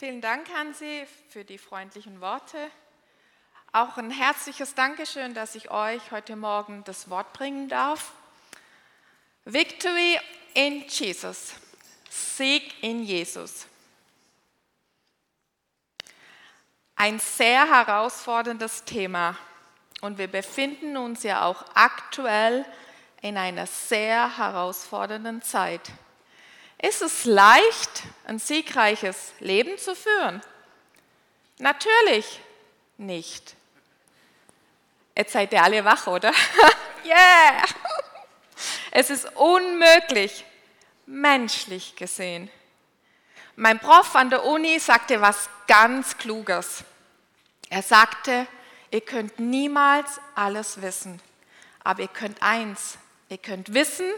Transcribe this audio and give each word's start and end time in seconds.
Vielen 0.00 0.22
Dank, 0.22 0.48
Hansi, 0.56 1.06
für 1.28 1.44
die 1.44 1.58
freundlichen 1.58 2.22
Worte. 2.22 2.70
Auch 3.70 3.98
ein 3.98 4.10
herzliches 4.10 4.74
Dankeschön, 4.74 5.34
dass 5.34 5.54
ich 5.54 5.70
euch 5.70 6.10
heute 6.10 6.36
Morgen 6.36 6.82
das 6.84 7.10
Wort 7.10 7.34
bringen 7.34 7.68
darf. 7.68 8.12
Victory 9.44 10.18
in 10.54 10.86
Jesus. 10.88 11.52
Sieg 12.08 12.82
in 12.82 13.02
Jesus. 13.02 13.66
Ein 16.96 17.18
sehr 17.18 17.68
herausforderndes 17.68 18.84
Thema. 18.84 19.36
Und 20.00 20.16
wir 20.16 20.28
befinden 20.28 20.96
uns 20.96 21.24
ja 21.24 21.44
auch 21.44 21.62
aktuell 21.74 22.64
in 23.20 23.36
einer 23.36 23.66
sehr 23.66 24.38
herausfordernden 24.38 25.42
Zeit. 25.42 25.92
Ist 26.82 27.02
es 27.02 27.24
leicht, 27.26 28.04
ein 28.26 28.38
siegreiches 28.38 29.32
Leben 29.38 29.76
zu 29.76 29.94
führen? 29.94 30.40
Natürlich 31.58 32.40
nicht. 32.96 33.54
Jetzt 35.14 35.32
seid 35.32 35.52
ihr 35.52 35.62
alle 35.62 35.84
wach, 35.84 36.06
oder? 36.06 36.32
yeah! 37.04 37.64
Es 38.90 39.10
ist 39.10 39.26
unmöglich, 39.36 40.44
menschlich 41.04 41.96
gesehen. 41.96 42.50
Mein 43.56 43.78
Prof 43.78 44.16
an 44.16 44.30
der 44.30 44.44
Uni 44.46 44.78
sagte 44.78 45.20
was 45.20 45.50
ganz 45.66 46.16
Kluges. 46.16 46.84
Er 47.68 47.82
sagte, 47.82 48.46
ihr 48.90 49.02
könnt 49.02 49.38
niemals 49.38 50.18
alles 50.34 50.80
wissen, 50.80 51.20
aber 51.84 52.02
ihr 52.02 52.08
könnt 52.08 52.42
eins, 52.42 52.96
ihr 53.28 53.38
könnt 53.38 53.74
wissen, 53.74 54.10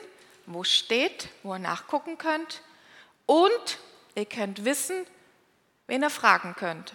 wo 0.47 0.65
steht, 0.65 1.29
wo 1.43 1.55
ihr 1.55 1.59
nachgucken 1.59 2.19
könnt 2.19 2.63
und 3.27 3.79
ihr 4.15 4.27
könnt 4.27 4.65
wissen, 4.65 5.07
wen 5.87 6.03
ihr 6.03 6.11
fragen 6.11 6.55
könnt. 6.57 6.95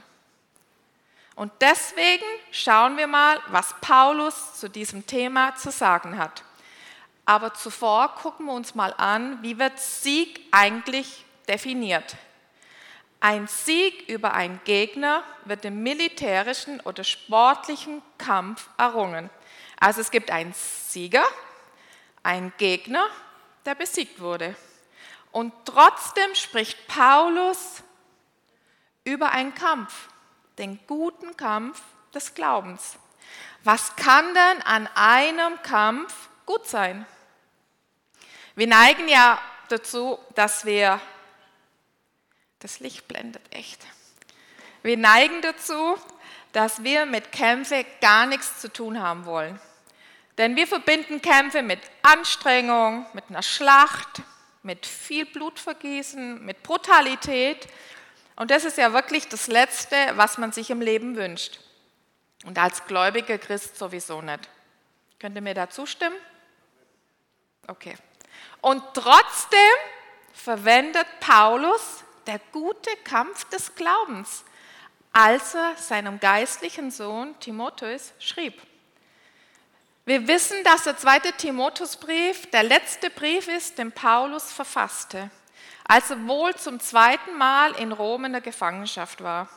Und 1.35 1.51
deswegen 1.61 2.25
schauen 2.51 2.97
wir 2.97 3.07
mal, 3.07 3.39
was 3.47 3.75
Paulus 3.79 4.55
zu 4.59 4.69
diesem 4.69 5.05
Thema 5.05 5.55
zu 5.55 5.69
sagen 5.69 6.17
hat. 6.17 6.43
Aber 7.25 7.53
zuvor 7.53 8.15
gucken 8.15 8.47
wir 8.47 8.53
uns 8.53 8.73
mal 8.73 8.93
an, 8.97 9.43
wie 9.43 9.59
wird 9.59 9.77
Sieg 9.79 10.39
eigentlich 10.51 11.25
definiert. 11.47 12.15
Ein 13.19 13.47
Sieg 13.47 14.07
über 14.09 14.33
einen 14.33 14.59
Gegner 14.63 15.23
wird 15.45 15.65
im 15.65 15.83
militärischen 15.83 16.79
oder 16.81 17.03
sportlichen 17.03 18.01
Kampf 18.17 18.69
errungen. 18.77 19.29
Also 19.79 20.01
es 20.01 20.09
gibt 20.11 20.31
einen 20.31 20.53
Sieger, 20.53 21.25
einen 22.23 22.53
Gegner 22.57 23.07
der 23.67 23.75
besiegt 23.75 24.19
wurde. 24.19 24.55
Und 25.31 25.53
trotzdem 25.65 26.33
spricht 26.33 26.87
Paulus 26.87 27.83
über 29.03 29.31
einen 29.31 29.53
Kampf, 29.53 30.07
den 30.57 30.79
guten 30.87 31.37
Kampf 31.37 31.81
des 32.13 32.33
Glaubens. 32.33 32.97
Was 33.63 33.95
kann 33.97 34.33
denn 34.33 34.61
an 34.63 34.87
einem 34.95 35.61
Kampf 35.61 36.29
gut 36.45 36.65
sein? 36.65 37.05
Wir 38.55 38.67
neigen 38.67 39.07
ja 39.09 39.39
dazu, 39.67 40.17
dass 40.33 40.65
wir, 40.65 40.99
das 42.59 42.79
Licht 42.79 43.07
blendet 43.07 43.43
echt, 43.53 43.85
wir 44.81 44.97
neigen 44.97 45.41
dazu, 45.41 45.97
dass 46.53 46.83
wir 46.83 47.05
mit 47.05 47.33
Kämpfen 47.33 47.85
gar 47.99 48.25
nichts 48.25 48.61
zu 48.61 48.71
tun 48.71 49.01
haben 49.01 49.25
wollen. 49.25 49.59
Denn 50.37 50.55
wir 50.55 50.67
verbinden 50.67 51.21
Kämpfe 51.21 51.63
mit 51.63 51.79
Anstrengung, 52.03 53.05
mit 53.13 53.25
einer 53.29 53.41
Schlacht, 53.41 54.21
mit 54.61 54.85
viel 54.85 55.25
Blutvergießen, 55.25 56.45
mit 56.45 56.61
Brutalität. 56.61 57.67
Und 58.35 58.51
das 58.51 58.65
ist 58.65 58.77
ja 58.77 58.93
wirklich 58.93 59.27
das 59.27 59.47
Letzte, 59.47 59.95
was 60.15 60.37
man 60.37 60.51
sich 60.51 60.69
im 60.69 60.81
Leben 60.81 61.15
wünscht. 61.15 61.59
Und 62.45 62.59
als 62.59 62.85
gläubiger 62.85 63.39
Christ 63.39 63.77
sowieso 63.77 64.21
nicht. 64.21 64.47
Könnt 65.19 65.35
ihr 65.35 65.41
mir 65.41 65.55
da 65.55 65.69
zustimmen? 65.69 66.15
Okay. 67.67 67.95
Und 68.61 68.83
trotzdem 68.93 69.59
verwendet 70.33 71.07
Paulus 71.19 72.03
der 72.27 72.39
gute 72.51 72.91
Kampf 73.03 73.45
des 73.45 73.73
Glaubens, 73.73 74.43
als 75.13 75.55
er 75.55 75.75
seinem 75.77 76.19
geistlichen 76.19 76.91
Sohn 76.91 77.39
Timotheus 77.39 78.13
schrieb. 78.19 78.61
Wir 80.07 80.25
wissen, 80.25 80.63
dass 80.63 80.83
der 80.83 80.95
zweite 80.95 81.33
Timotheusbrief 81.33 82.49
der 82.51 82.63
letzte 82.63 83.09
Brief 83.09 83.49
ist, 83.49 83.77
den 83.77 83.91
Paulus 83.91 84.53
verfasste, 84.53 85.29
als 85.85 86.09
er 86.09 86.25
wohl 86.29 86.55
zum 86.55 86.79
zweiten 86.79 87.37
Mal 87.37 87.73
in 87.73 87.91
Rom 87.91 88.23
in 88.23 88.31
der 88.31 88.39
Gefangenschaft 88.39 89.21
war. 89.21 89.49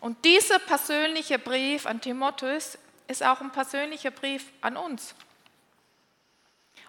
Und 0.00 0.22
dieser 0.26 0.58
persönliche 0.58 1.38
Brief 1.38 1.86
an 1.86 2.02
Timotheus 2.02 2.76
ist 3.08 3.24
auch 3.24 3.40
ein 3.40 3.50
persönlicher 3.50 4.10
Brief 4.10 4.44
an 4.60 4.76
uns. 4.76 5.14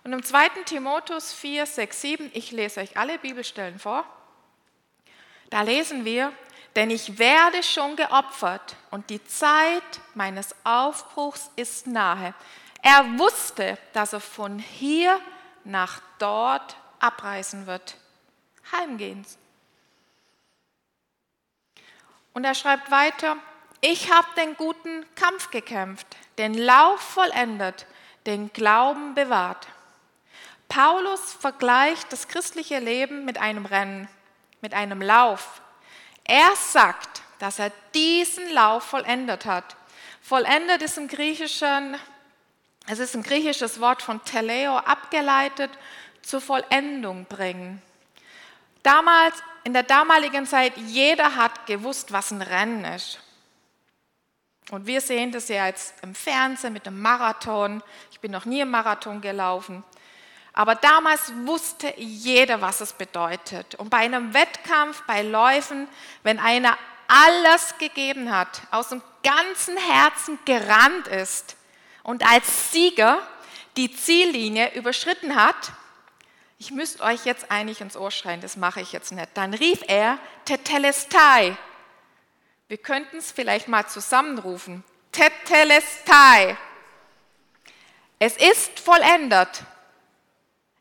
Und 0.03 0.11
im 0.11 0.21
2. 0.21 0.49
Timotheus 0.65 1.31
4, 1.31 1.65
6, 1.67 2.01
7, 2.01 2.31
ich 2.33 2.51
lese 2.51 2.81
euch 2.81 2.97
alle 2.97 3.17
Bibelstellen 3.17 3.79
vor, 3.79 4.03
da 5.51 5.61
lesen 5.61 6.03
wir, 6.03 6.33
denn 6.75 6.89
ich 6.89 7.17
werde 7.17 7.63
schon 7.63 7.95
geopfert 7.95 8.75
und 8.91 9.09
die 9.09 9.23
Zeit 9.23 10.01
meines 10.15 10.53
Aufbruchs 10.65 11.49
ist 11.55 11.87
nahe. 11.87 12.33
Er 12.85 13.17
wusste, 13.17 13.79
dass 13.93 14.13
er 14.13 14.19
von 14.19 14.59
hier 14.59 15.19
nach 15.63 16.01
dort 16.19 16.77
abreisen 16.99 17.65
wird, 17.65 17.97
heimgehen. 18.71 19.25
Und 22.33 22.43
er 22.43 22.53
schreibt 22.53 22.91
weiter, 22.91 23.37
ich 23.81 24.13
habe 24.13 24.27
den 24.37 24.55
guten 24.55 25.03
Kampf 25.15 25.49
gekämpft, 25.49 26.05
den 26.37 26.53
Lauf 26.53 27.01
vollendet, 27.01 27.87
den 28.27 28.53
Glauben 28.53 29.15
bewahrt. 29.15 29.67
Paulus 30.69 31.33
vergleicht 31.33 32.13
das 32.13 32.27
christliche 32.27 32.77
Leben 32.77 33.25
mit 33.25 33.39
einem 33.39 33.65
Rennen, 33.65 34.07
mit 34.61 34.75
einem 34.75 35.01
Lauf. 35.01 35.59
Er 36.23 36.55
sagt, 36.55 37.23
dass 37.39 37.57
er 37.57 37.71
diesen 37.95 38.47
Lauf 38.51 38.83
vollendet 38.83 39.47
hat. 39.47 39.75
Vollendet 40.21 40.83
ist 40.83 40.99
im 40.99 41.07
Griechischen 41.07 41.97
es 42.87 42.99
ist 42.99 43.15
ein 43.15 43.23
griechisches 43.23 43.79
Wort 43.79 44.01
von 44.01 44.23
teleo 44.23 44.77
abgeleitet, 44.77 45.71
zur 46.21 46.41
Vollendung 46.41 47.25
bringen. 47.25 47.81
Damals, 48.83 49.35
in 49.63 49.73
der 49.73 49.83
damaligen 49.83 50.45
Zeit, 50.45 50.73
jeder 50.77 51.35
hat 51.35 51.65
gewusst, 51.65 52.11
was 52.11 52.31
ein 52.31 52.41
Rennen 52.41 52.85
ist. 52.85 53.19
Und 54.71 54.87
wir 54.87 55.01
sehen 55.01 55.31
das 55.31 55.47
ja 55.47 55.67
jetzt 55.67 55.93
im 56.03 56.15
Fernsehen 56.15 56.73
mit 56.73 56.85
dem 56.85 56.99
Marathon. 57.01 57.83
Ich 58.11 58.19
bin 58.19 58.31
noch 58.31 58.45
nie 58.45 58.61
im 58.61 58.71
Marathon 58.71 59.21
gelaufen. 59.21 59.83
Aber 60.53 60.75
damals 60.75 61.33
wusste 61.45 61.93
jeder, 61.97 62.61
was 62.61 62.81
es 62.81 62.93
bedeutet. 62.93 63.75
Und 63.75 63.89
bei 63.89 63.97
einem 63.97 64.33
Wettkampf, 64.33 65.03
bei 65.05 65.21
Läufen, 65.21 65.87
wenn 66.23 66.39
einer 66.39 66.77
alles 67.07 67.77
gegeben 67.77 68.35
hat, 68.35 68.61
aus 68.71 68.89
dem 68.89 69.01
ganzen 69.21 69.77
Herzen 69.77 70.39
gerannt 70.45 71.07
ist, 71.07 71.55
und 72.05 72.23
als 72.23 72.71
Sieger 72.71 73.19
die 73.77 73.93
Ziellinie 73.93 74.73
überschritten 74.75 75.35
hat, 75.35 75.73
ich 76.59 76.71
müsste 76.71 77.03
euch 77.03 77.25
jetzt 77.25 77.51
eigentlich 77.51 77.81
ins 77.81 77.97
Ohr 77.97 78.11
schreien, 78.11 78.41
das 78.41 78.55
mache 78.55 78.79
ich 78.79 78.91
jetzt 78.91 79.11
nicht, 79.11 79.29
dann 79.33 79.53
rief 79.53 79.81
er 79.87 80.19
Tetelestai. 80.45 81.57
Wir 82.67 82.77
könnten 82.77 83.17
es 83.17 83.31
vielleicht 83.31 83.67
mal 83.67 83.87
zusammenrufen. 83.87 84.83
Tetelestai. 85.11 86.55
Es 88.19 88.37
ist 88.37 88.79
vollendet. 88.79 89.63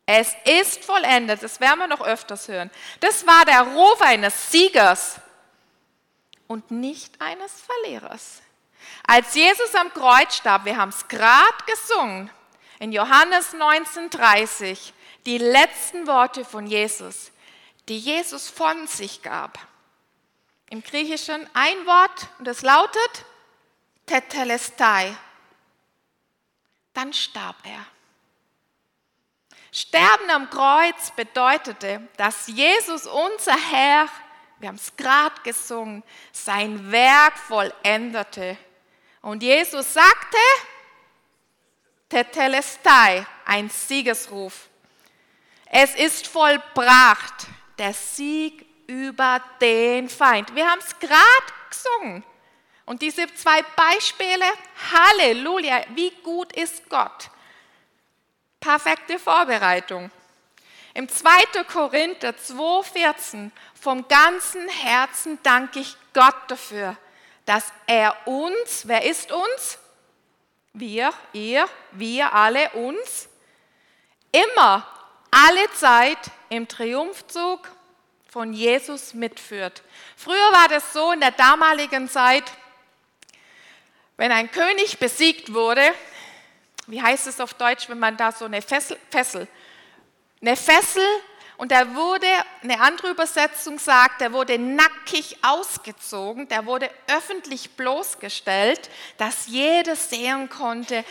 Es 0.07 0.35
ist 0.45 0.85
vollendet. 0.85 1.43
Das 1.43 1.59
werden 1.59 1.79
wir 1.79 1.89
noch 1.89 2.03
öfters 2.03 2.49
hören. 2.49 2.71
Das 3.01 3.27
war 3.27 3.45
der 3.47 3.63
Ruf 3.63 4.01
eines 4.03 4.53
Siegers 4.53 5.17
und 6.47 6.71
nicht 6.71 7.21
eines 7.21 7.53
Verlierers. 7.63 8.44
Als 9.07 9.35
Jesus 9.35 9.75
am 9.75 9.93
Kreuz 9.93 10.37
starb, 10.37 10.65
wir 10.65 10.77
haben 10.77 10.89
es 10.89 11.07
gerade 11.09 11.65
gesungen, 11.67 12.31
in 12.79 12.91
Johannes 12.91 13.55
19,30, 13.55 14.93
die 15.27 15.39
letzten 15.39 16.07
Worte 16.07 16.45
von 16.45 16.67
Jesus, 16.67 17.31
die 17.89 17.99
Jesus 17.99 18.49
von 18.49 18.87
sich 18.87 19.23
gab. 19.23 19.59
Im 20.71 20.83
Griechischen 20.83 21.49
ein 21.55 21.87
Wort 21.87 22.29
und 22.39 22.49
es 22.49 22.63
lautet 22.63 23.25
Tetelestai. 24.07 25.15
Dann 26.95 27.13
starb 27.13 27.57
er. 27.65 27.85
Sterben 29.71 30.31
am 30.31 30.49
Kreuz 30.51 31.11
bedeutete, 31.15 32.09
dass 32.17 32.47
Jesus, 32.47 33.07
unser 33.07 33.57
Herr, 33.71 34.09
wir 34.61 34.69
haben 34.69 34.77
es 34.77 34.97
gerade 34.97 35.35
gesungen, 35.43 36.03
sein 36.33 36.91
Werk 36.91 37.37
vollendete 37.39 38.57
und 39.25 39.43
Jesus 39.43 39.95
sagte, 39.95 40.37
Tetelestai, 42.11 43.27
ein 43.47 43.71
Siegesruf. 43.71 44.69
Es 45.65 45.95
ist 45.95 46.27
vollbracht. 46.27 47.47
Der 47.79 47.95
Sieg 47.95 48.67
über 48.87 49.41
den 49.63 50.11
Feind. 50.11 50.55
Wir 50.55 50.71
haben 50.71 50.81
es 50.81 50.99
gerade 50.99 51.19
gesungen. 51.71 52.23
Und 52.85 53.01
diese 53.01 53.27
zwei 53.35 53.63
Beispiele, 53.63 54.45
Halleluja, 54.93 55.85
wie 55.95 56.11
gut 56.23 56.53
ist 56.53 56.89
Gott. 56.91 57.31
Perfekte 58.61 59.19
Vorbereitung. 59.19 60.11
Im 60.93 61.09
2. 61.09 61.65
Korinther 61.65 62.35
2,14, 62.35 63.51
vom 63.81 64.07
ganzen 64.07 64.69
Herzen 64.69 65.39
danke 65.43 65.81
ich 65.81 65.97
Gott 66.13 66.37
dafür, 66.47 66.97
dass 67.45 67.65
er 67.87 68.17
uns, 68.27 68.87
wer 68.87 69.05
ist 69.05 69.33
uns? 69.33 69.79
Wir, 70.73 71.13
ihr, 71.33 71.69
wir 71.93 72.33
alle 72.33 72.71
uns, 72.71 73.29
immer, 74.33 74.87
alle 75.31 75.71
Zeit 75.73 76.19
im 76.49 76.67
Triumphzug 76.67 77.71
von 78.29 78.53
Jesus 78.53 79.15
mitführt. 79.15 79.83
Früher 80.17 80.53
war 80.53 80.69
das 80.69 80.93
so 80.93 81.13
in 81.13 81.21
der 81.21 81.31
damaligen 81.31 82.09
Zeit, 82.09 82.45
wenn 84.17 84.33
ein 84.33 84.51
König 84.51 84.99
besiegt 84.99 85.53
wurde, 85.53 85.83
wie 86.87 87.01
heißt 87.01 87.27
es 87.27 87.41
auf 87.41 87.55
Deutsch, 87.55 87.89
wenn 87.89 87.99
man 87.99 88.17
da 88.17 88.33
so 88.33 88.45
eine 88.45 88.63
Fessel, 88.63 88.99
Fessel 89.11 89.49
eine 90.47 90.57
Fessel 90.57 91.07
und 91.57 91.71
er 91.71 91.95
wurde, 91.95 92.27
eine 92.63 92.81
andere 92.81 93.11
Übersetzung 93.11 93.79
sagt, 93.79 94.23
er 94.23 94.33
wurde 94.33 94.59
nackig 94.59 95.37
ausgezogen, 95.43 96.49
der 96.49 96.67
wurde 96.67 96.91
öffentlich 97.09 97.71
bloßgestellt, 97.77 98.91
dass 99.19 99.47
jeder 99.47 99.95
sehen 99.95 100.49
konnte, 100.49 101.05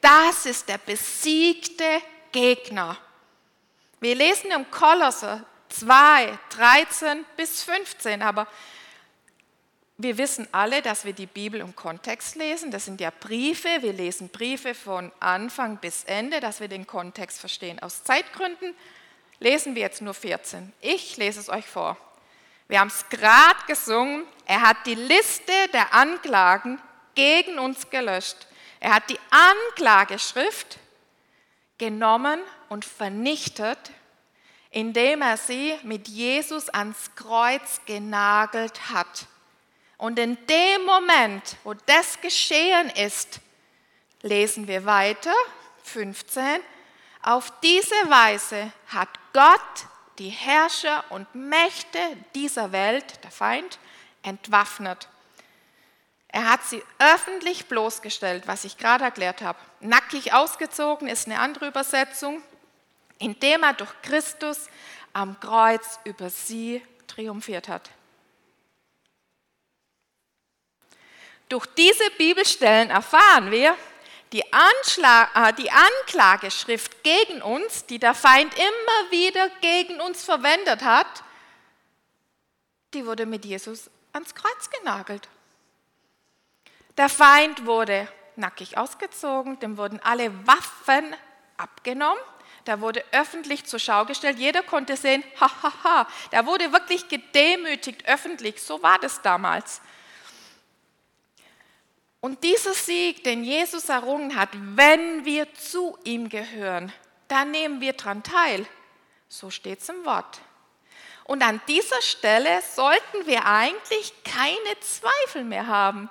das 0.00 0.46
ist 0.46 0.68
der 0.68 0.78
besiegte 0.78 1.84
Gegner. 2.32 2.98
Wir 4.00 4.14
lesen 4.16 4.50
im 4.50 4.70
Kolosser 4.70 5.44
2, 5.70 6.38
13 6.50 7.24
bis 7.36 7.62
15, 7.62 8.20
aber 8.20 8.46
wir 9.96 10.18
wissen 10.18 10.48
alle, 10.50 10.82
dass 10.82 11.04
wir 11.04 11.12
die 11.12 11.26
Bibel 11.26 11.60
im 11.60 11.76
Kontext 11.76 12.34
lesen. 12.34 12.72
Das 12.72 12.84
sind 12.84 13.00
ja 13.00 13.10
Briefe. 13.10 13.68
Wir 13.80 13.92
lesen 13.92 14.28
Briefe 14.28 14.74
von 14.74 15.12
Anfang 15.20 15.78
bis 15.78 16.02
Ende, 16.04 16.40
dass 16.40 16.58
wir 16.58 16.66
den 16.66 16.86
Kontext 16.86 17.38
verstehen. 17.38 17.78
Aus 17.80 18.02
Zeitgründen 18.02 18.74
lesen 19.38 19.74
wir 19.74 19.82
jetzt 19.82 20.02
nur 20.02 20.14
14. 20.14 20.72
Ich 20.80 21.16
lese 21.16 21.40
es 21.40 21.48
euch 21.48 21.66
vor. 21.66 21.96
Wir 22.68 22.80
haben 22.80 22.88
es 22.88 23.08
gerade 23.08 23.58
gesungen. 23.66 24.24
Er 24.46 24.62
hat 24.62 24.78
die 24.86 24.94
Liste 24.94 25.52
der 25.72 25.92
Anklagen 25.92 26.80
gegen 27.14 27.58
uns 27.58 27.90
gelöscht. 27.90 28.36
Er 28.80 28.94
hat 28.94 29.08
die 29.10 29.18
Anklageschrift 29.30 30.78
genommen 31.78 32.40
und 32.68 32.84
vernichtet, 32.84 33.78
indem 34.70 35.22
er 35.22 35.36
sie 35.36 35.74
mit 35.82 36.08
Jesus 36.08 36.68
ans 36.68 37.10
Kreuz 37.14 37.80
genagelt 37.86 38.90
hat. 38.90 39.26
Und 39.96 40.18
in 40.18 40.36
dem 40.46 40.84
Moment, 40.84 41.56
wo 41.64 41.74
das 41.86 42.20
geschehen 42.20 42.90
ist, 42.90 43.40
lesen 44.22 44.66
wir 44.66 44.84
weiter, 44.84 45.34
15, 45.84 46.60
auf 47.24 47.52
diese 47.62 47.94
Weise 48.10 48.70
hat 48.88 49.08
Gott 49.32 49.86
die 50.18 50.28
Herrscher 50.28 51.02
und 51.08 51.34
Mächte 51.34 51.98
dieser 52.34 52.70
Welt, 52.70 53.24
der 53.24 53.30
Feind, 53.30 53.78
entwaffnet. 54.22 55.08
Er 56.28 56.50
hat 56.50 56.64
sie 56.64 56.82
öffentlich 56.98 57.66
bloßgestellt, 57.66 58.46
was 58.46 58.64
ich 58.64 58.76
gerade 58.76 59.04
erklärt 59.04 59.40
habe. 59.40 59.58
Nackig 59.80 60.34
ausgezogen 60.34 61.08
ist 61.08 61.26
eine 61.26 61.38
andere 61.38 61.68
Übersetzung, 61.68 62.42
indem 63.18 63.62
er 63.62 63.72
durch 63.72 63.92
Christus 64.02 64.68
am 65.12 65.38
Kreuz 65.40 66.00
über 66.04 66.28
sie 66.28 66.84
triumphiert 67.06 67.68
hat. 67.68 67.90
Durch 71.48 71.66
diese 71.66 72.10
Bibelstellen 72.18 72.90
erfahren 72.90 73.50
wir, 73.50 73.76
die, 74.32 74.44
Anschlag, 74.52 75.30
äh, 75.34 75.52
die 75.52 75.70
Anklageschrift 75.70 77.02
gegen 77.02 77.42
uns, 77.42 77.86
die 77.86 77.98
der 77.98 78.14
Feind 78.14 78.52
immer 78.54 79.10
wieder 79.10 79.48
gegen 79.60 80.00
uns 80.00 80.24
verwendet 80.24 80.82
hat, 80.82 81.06
die 82.94 83.06
wurde 83.06 83.26
mit 83.26 83.44
Jesus 83.44 83.90
ans 84.12 84.34
Kreuz 84.34 84.70
genagelt. 84.70 85.28
Der 86.96 87.08
Feind 87.08 87.66
wurde 87.66 88.08
nackig 88.36 88.78
ausgezogen, 88.78 89.58
dem 89.60 89.76
wurden 89.76 90.00
alle 90.02 90.32
Waffen 90.46 91.14
abgenommen, 91.56 92.22
der 92.66 92.80
wurde 92.80 93.04
öffentlich 93.12 93.66
zur 93.66 93.78
Schau 93.78 94.04
gestellt, 94.04 94.38
jeder 94.38 94.62
konnte 94.62 94.96
sehen, 94.96 95.22
hahaha, 95.40 95.62
ha, 95.62 95.84
ha. 95.84 96.08
der 96.32 96.46
wurde 96.46 96.72
wirklich 96.72 97.08
gedemütigt 97.08 98.06
öffentlich, 98.06 98.62
so 98.62 98.82
war 98.82 98.98
das 98.98 99.22
damals. 99.22 99.80
Und 102.24 102.42
dieser 102.42 102.72
Sieg, 102.72 103.22
den 103.24 103.44
Jesus 103.44 103.90
errungen 103.90 104.34
hat, 104.34 104.48
wenn 104.54 105.26
wir 105.26 105.52
zu 105.52 105.98
ihm 106.04 106.30
gehören, 106.30 106.90
dann 107.28 107.50
nehmen 107.50 107.82
wir 107.82 107.92
daran 107.92 108.22
teil. 108.22 108.64
So 109.28 109.50
steht 109.50 109.82
es 109.82 109.90
im 109.90 110.06
Wort. 110.06 110.40
Und 111.24 111.42
an 111.42 111.60
dieser 111.68 112.00
Stelle 112.00 112.62
sollten 112.62 113.26
wir 113.26 113.44
eigentlich 113.44 114.14
keine 114.24 114.80
Zweifel 114.80 115.44
mehr 115.44 115.66
haben, 115.66 116.08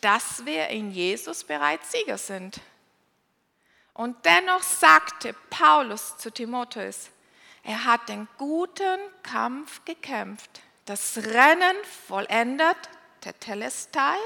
dass 0.00 0.46
wir 0.46 0.68
in 0.68 0.92
Jesus 0.92 1.42
bereits 1.42 1.90
Sieger 1.90 2.18
sind. 2.18 2.60
Und 3.94 4.24
dennoch 4.24 4.62
sagte 4.62 5.34
Paulus 5.50 6.18
zu 6.18 6.30
Timotheus, 6.30 7.10
er 7.64 7.84
hat 7.84 8.08
den 8.08 8.28
guten 8.38 9.00
Kampf 9.24 9.84
gekämpft, 9.84 10.60
das 10.84 11.16
Rennen 11.16 11.76
vollendet, 12.06 12.78
der 13.24 13.36
Telestai, 13.40 14.18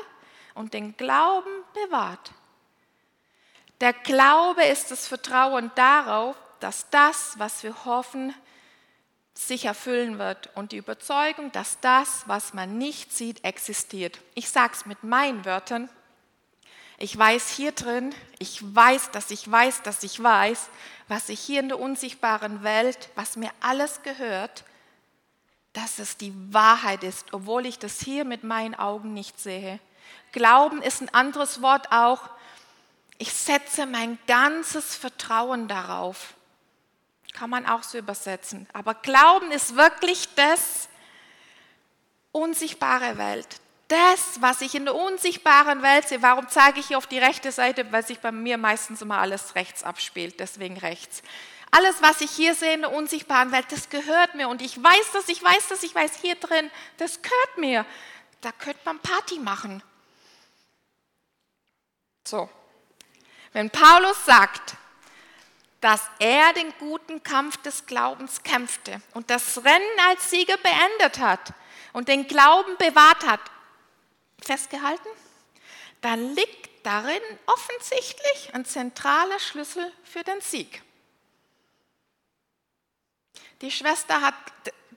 und 0.56 0.74
den 0.74 0.96
Glauben 0.96 1.50
bewahrt. 1.74 2.32
Der 3.80 3.92
Glaube 3.92 4.64
ist 4.64 4.90
das 4.90 5.06
Vertrauen 5.06 5.70
darauf, 5.74 6.34
dass 6.60 6.88
das, 6.90 7.38
was 7.38 7.62
wir 7.62 7.84
hoffen, 7.84 8.34
sich 9.34 9.66
erfüllen 9.66 10.18
wird 10.18 10.48
und 10.56 10.72
die 10.72 10.78
Überzeugung, 10.78 11.52
dass 11.52 11.78
das, 11.80 12.24
was 12.26 12.54
man 12.54 12.78
nicht 12.78 13.12
sieht, 13.12 13.44
existiert. 13.44 14.18
Ich 14.34 14.48
sage 14.48 14.72
es 14.72 14.86
mit 14.86 15.04
meinen 15.04 15.44
Wörtern. 15.44 15.90
Ich 16.98 17.16
weiß 17.16 17.50
hier 17.50 17.72
drin, 17.72 18.14
ich 18.38 18.60
weiß, 18.74 19.10
dass 19.10 19.30
ich 19.30 19.50
weiß, 19.50 19.82
dass 19.82 20.02
ich 20.02 20.22
weiß, 20.22 20.70
was 21.08 21.28
ich 21.28 21.40
hier 21.40 21.60
in 21.60 21.68
der 21.68 21.78
unsichtbaren 21.78 22.62
Welt, 22.62 23.10
was 23.14 23.36
mir 23.36 23.50
alles 23.60 24.02
gehört, 24.02 24.64
dass 25.74 25.98
es 25.98 26.16
die 26.16 26.32
Wahrheit 26.54 27.04
ist, 27.04 27.34
obwohl 27.34 27.66
ich 27.66 27.78
das 27.78 28.00
hier 28.00 28.24
mit 28.24 28.42
meinen 28.44 28.74
Augen 28.74 29.12
nicht 29.12 29.38
sehe. 29.38 29.78
Glauben 30.36 30.82
ist 30.82 31.00
ein 31.00 31.08
anderes 31.14 31.62
Wort 31.62 31.90
auch. 31.92 32.20
Ich 33.16 33.32
setze 33.32 33.86
mein 33.86 34.18
ganzes 34.26 34.94
Vertrauen 34.94 35.66
darauf. 35.66 36.34
Kann 37.32 37.48
man 37.48 37.64
auch 37.64 37.82
so 37.82 37.96
übersetzen. 37.96 38.68
Aber 38.74 38.92
Glauben 38.92 39.50
ist 39.50 39.76
wirklich 39.76 40.28
das 40.34 40.90
unsichtbare 42.32 43.16
Welt. 43.16 43.46
Das, 43.88 44.42
was 44.42 44.60
ich 44.60 44.74
in 44.74 44.84
der 44.84 44.94
unsichtbaren 44.94 45.80
Welt 45.80 46.06
sehe. 46.06 46.20
Warum 46.20 46.50
zeige 46.50 46.80
ich 46.80 46.88
hier 46.88 46.98
auf 46.98 47.06
die 47.06 47.18
rechte 47.18 47.50
Seite? 47.50 47.90
Weil 47.90 48.04
sich 48.04 48.18
bei 48.18 48.30
mir 48.30 48.58
meistens 48.58 49.00
immer 49.00 49.16
alles 49.16 49.54
rechts 49.54 49.84
abspielt. 49.84 50.38
Deswegen 50.38 50.76
rechts. 50.76 51.22
Alles, 51.70 52.02
was 52.02 52.20
ich 52.20 52.30
hier 52.30 52.54
sehe 52.54 52.74
in 52.74 52.82
der 52.82 52.92
unsichtbaren 52.92 53.52
Welt, 53.52 53.72
das 53.72 53.88
gehört 53.88 54.34
mir. 54.34 54.50
Und 54.50 54.60
ich 54.60 54.76
weiß 54.82 55.12
das, 55.14 55.30
ich 55.30 55.42
weiß 55.42 55.68
das, 55.68 55.82
ich 55.82 55.94
weiß 55.94 56.16
hier 56.20 56.34
drin, 56.34 56.70
das 56.98 57.22
gehört 57.22 57.56
mir. 57.56 57.86
Da 58.42 58.52
könnte 58.52 58.80
man 58.84 58.98
Party 58.98 59.38
machen. 59.38 59.82
So, 62.26 62.50
wenn 63.52 63.70
Paulus 63.70 64.24
sagt, 64.24 64.74
dass 65.80 66.02
er 66.18 66.52
den 66.54 66.72
guten 66.80 67.22
Kampf 67.22 67.56
des 67.58 67.86
Glaubens 67.86 68.42
kämpfte 68.42 69.00
und 69.14 69.30
das 69.30 69.58
Rennen 69.58 70.00
als 70.08 70.30
Sieger 70.30 70.56
beendet 70.56 71.20
hat 71.20 71.52
und 71.92 72.08
den 72.08 72.26
Glauben 72.26 72.76
bewahrt 72.78 73.24
hat, 73.24 73.40
festgehalten, 74.42 75.08
dann 76.00 76.34
liegt 76.34 76.84
darin 76.84 77.22
offensichtlich 77.46 78.52
ein 78.54 78.64
zentraler 78.64 79.38
Schlüssel 79.38 79.92
für 80.02 80.24
den 80.24 80.40
Sieg. 80.40 80.82
Die 83.60 83.70
Schwester 83.70 84.20
hat 84.20 84.34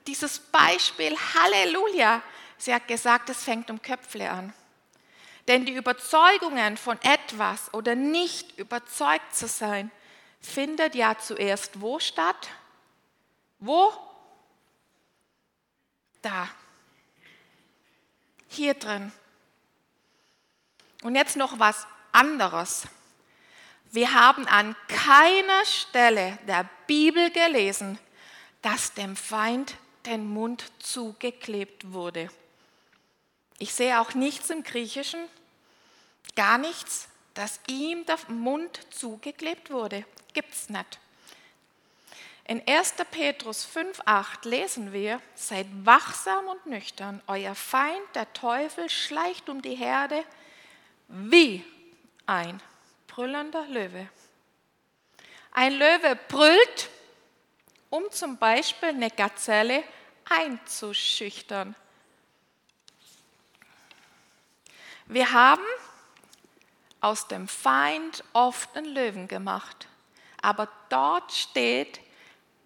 dieses 0.08 0.40
Beispiel, 0.40 1.16
Halleluja, 1.34 2.22
sie 2.58 2.74
hat 2.74 2.88
gesagt, 2.88 3.30
es 3.30 3.44
fängt 3.44 3.70
um 3.70 3.80
Köpfle 3.80 4.28
an. 4.28 4.52
Denn 5.48 5.64
die 5.64 5.72
Überzeugungen 5.72 6.76
von 6.76 6.98
etwas 7.02 7.72
oder 7.74 7.94
nicht 7.94 8.58
überzeugt 8.58 9.34
zu 9.34 9.48
sein, 9.48 9.90
findet 10.40 10.94
ja 10.94 11.18
zuerst 11.18 11.80
wo 11.80 11.98
statt? 11.98 12.48
Wo? 13.58 13.92
Da. 16.22 16.48
Hier 18.48 18.74
drin. 18.74 19.12
Und 21.02 21.14
jetzt 21.14 21.36
noch 21.36 21.58
was 21.58 21.86
anderes. 22.12 22.86
Wir 23.92 24.12
haben 24.12 24.46
an 24.46 24.76
keiner 24.88 25.64
Stelle 25.64 26.38
der 26.46 26.68
Bibel 26.86 27.30
gelesen, 27.30 27.98
dass 28.62 28.94
dem 28.94 29.16
Feind 29.16 29.76
den 30.06 30.26
Mund 30.26 30.64
zugeklebt 30.78 31.92
wurde. 31.92 32.30
Ich 33.60 33.74
sehe 33.74 34.00
auch 34.00 34.14
nichts 34.14 34.48
im 34.48 34.64
Griechischen, 34.64 35.20
gar 36.34 36.56
nichts, 36.56 37.08
dass 37.34 37.60
ihm 37.68 38.06
der 38.06 38.16
Mund 38.28 38.80
zugeklebt 38.88 39.70
wurde. 39.70 40.06
Gibt 40.32 40.54
es 40.54 40.70
nicht. 40.70 40.98
In 42.46 42.66
1. 42.66 42.94
Petrus 43.10 43.68
5,8 43.68 44.48
lesen 44.48 44.94
wir: 44.94 45.20
Seid 45.34 45.66
wachsam 45.84 46.46
und 46.46 46.64
nüchtern. 46.64 47.22
Euer 47.26 47.54
Feind, 47.54 48.02
der 48.14 48.32
Teufel, 48.32 48.88
schleicht 48.88 49.50
um 49.50 49.60
die 49.60 49.74
Herde 49.74 50.24
wie 51.08 51.62
ein 52.24 52.62
brüllender 53.08 53.66
Löwe. 53.66 54.08
Ein 55.52 55.74
Löwe 55.74 56.18
brüllt, 56.28 56.88
um 57.90 58.10
zum 58.10 58.38
Beispiel 58.38 58.88
eine 58.88 59.10
Gazelle 59.10 59.84
einzuschüchtern. 60.24 61.76
Wir 65.12 65.32
haben 65.32 65.64
aus 67.00 67.26
dem 67.26 67.48
Feind 67.48 68.22
oft 68.32 68.76
einen 68.76 68.94
Löwen 68.94 69.26
gemacht, 69.26 69.88
aber 70.40 70.68
dort 70.88 71.32
steht 71.32 72.00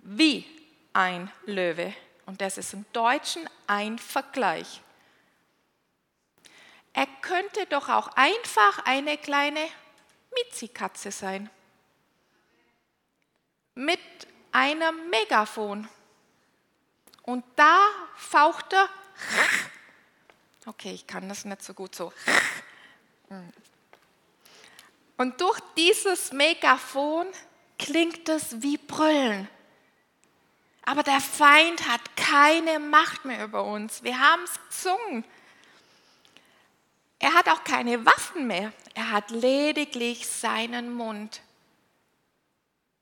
wie 0.01 0.45
ein 0.93 1.33
Löwe 1.47 1.95
und 2.27 2.43
das 2.43 2.59
ist 2.59 2.75
im 2.75 2.85
Deutschen 2.93 3.49
ein 3.67 3.99
Vergleich. 3.99 4.83
Er 6.93 7.07
könnte 7.23 7.65
doch 7.65 7.89
auch 7.89 8.09
einfach 8.09 8.85
eine 8.85 9.17
kleine 9.17 9.67
Mitzikatze 10.35 11.13
sein 11.13 11.49
mit 13.75 14.01
einem 14.53 15.09
Megafon. 15.09 15.89
Und 17.23 17.43
da 17.57 17.81
faucht 18.17 18.71
er, 18.75 18.91
okay, 20.66 20.92
ich 20.92 21.06
kann 21.06 21.28
das 21.28 21.44
nicht 21.44 21.62
so 21.62 21.75
gut 21.75 21.94
so. 21.94 22.12
Und 25.16 25.40
durch 25.40 25.61
dieses 25.76 26.33
Megafon 26.33 27.26
klingt 27.78 28.28
es 28.28 28.62
wie 28.62 28.76
Brüllen. 28.78 29.49
Aber 30.85 31.02
der 31.02 31.21
Feind 31.21 31.88
hat 31.88 32.00
keine 32.16 32.78
Macht 32.78 33.25
mehr 33.25 33.44
über 33.44 33.64
uns. 33.64 34.02
Wir 34.02 34.18
haben 34.18 34.42
es 34.44 34.52
gesungen. 34.68 35.25
Er 37.18 37.33
hat 37.33 37.49
auch 37.49 37.64
keine 37.64 38.04
Waffen 38.04 38.47
mehr. 38.47 38.73
Er 38.94 39.11
hat 39.11 39.30
lediglich 39.30 40.28
seinen 40.28 40.92
Mund. 40.92 41.40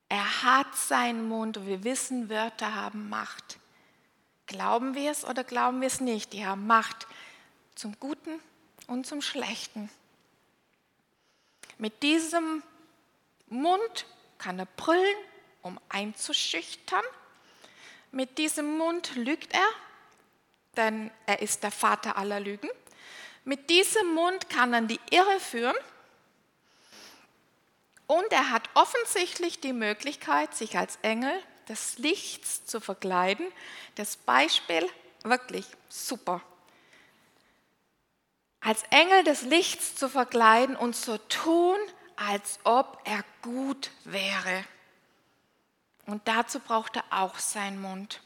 Er 0.08 0.42
hat 0.42 0.76
seinen 0.76 1.26
Mund 1.26 1.56
und 1.56 1.66
wir 1.66 1.82
wissen, 1.82 2.28
Wörter 2.28 2.74
haben 2.74 3.08
Macht. 3.08 3.58
Glauben 4.46 4.94
wir 4.94 5.10
es 5.10 5.24
oder 5.24 5.42
glauben 5.42 5.80
wir 5.80 5.88
es 5.88 6.00
nicht? 6.00 6.34
Die 6.34 6.46
haben 6.46 6.66
Macht 6.66 7.06
zum 7.82 7.98
Guten 7.98 8.40
und 8.86 9.08
zum 9.08 9.20
Schlechten. 9.20 9.90
Mit 11.78 12.04
diesem 12.04 12.62
Mund 13.48 14.06
kann 14.38 14.60
er 14.60 14.66
brüllen, 14.66 15.16
um 15.62 15.80
einzuschüchtern. 15.88 17.02
Mit 18.12 18.38
diesem 18.38 18.78
Mund 18.78 19.16
lügt 19.16 19.52
er, 19.52 19.68
denn 20.76 21.10
er 21.26 21.42
ist 21.42 21.64
der 21.64 21.72
Vater 21.72 22.16
aller 22.16 22.38
Lügen. 22.38 22.70
Mit 23.44 23.68
diesem 23.68 24.14
Mund 24.14 24.48
kann 24.48 24.72
er 24.72 24.82
die 24.82 25.00
Irre 25.10 25.40
führen 25.40 25.74
und 28.06 28.30
er 28.30 28.52
hat 28.52 28.70
offensichtlich 28.74 29.58
die 29.58 29.72
Möglichkeit, 29.72 30.54
sich 30.54 30.78
als 30.78 31.00
Engel 31.02 31.34
des 31.68 31.98
Lichts 31.98 32.64
zu 32.64 32.78
verkleiden. 32.78 33.48
Das 33.96 34.16
Beispiel 34.16 34.88
wirklich 35.24 35.66
super. 35.88 36.42
Als 38.62 38.82
Engel 38.90 39.24
des 39.24 39.42
Lichts 39.42 39.96
zu 39.96 40.08
verkleiden 40.08 40.76
und 40.76 40.94
zu 40.94 41.18
tun, 41.28 41.76
als 42.16 42.60
ob 42.64 43.00
er 43.04 43.24
gut 43.42 43.90
wäre. 44.04 44.64
Und 46.06 46.26
dazu 46.28 46.60
braucht 46.60 46.96
er 46.96 47.04
auch 47.10 47.38
seinen 47.38 47.80
Mund. 47.80 48.20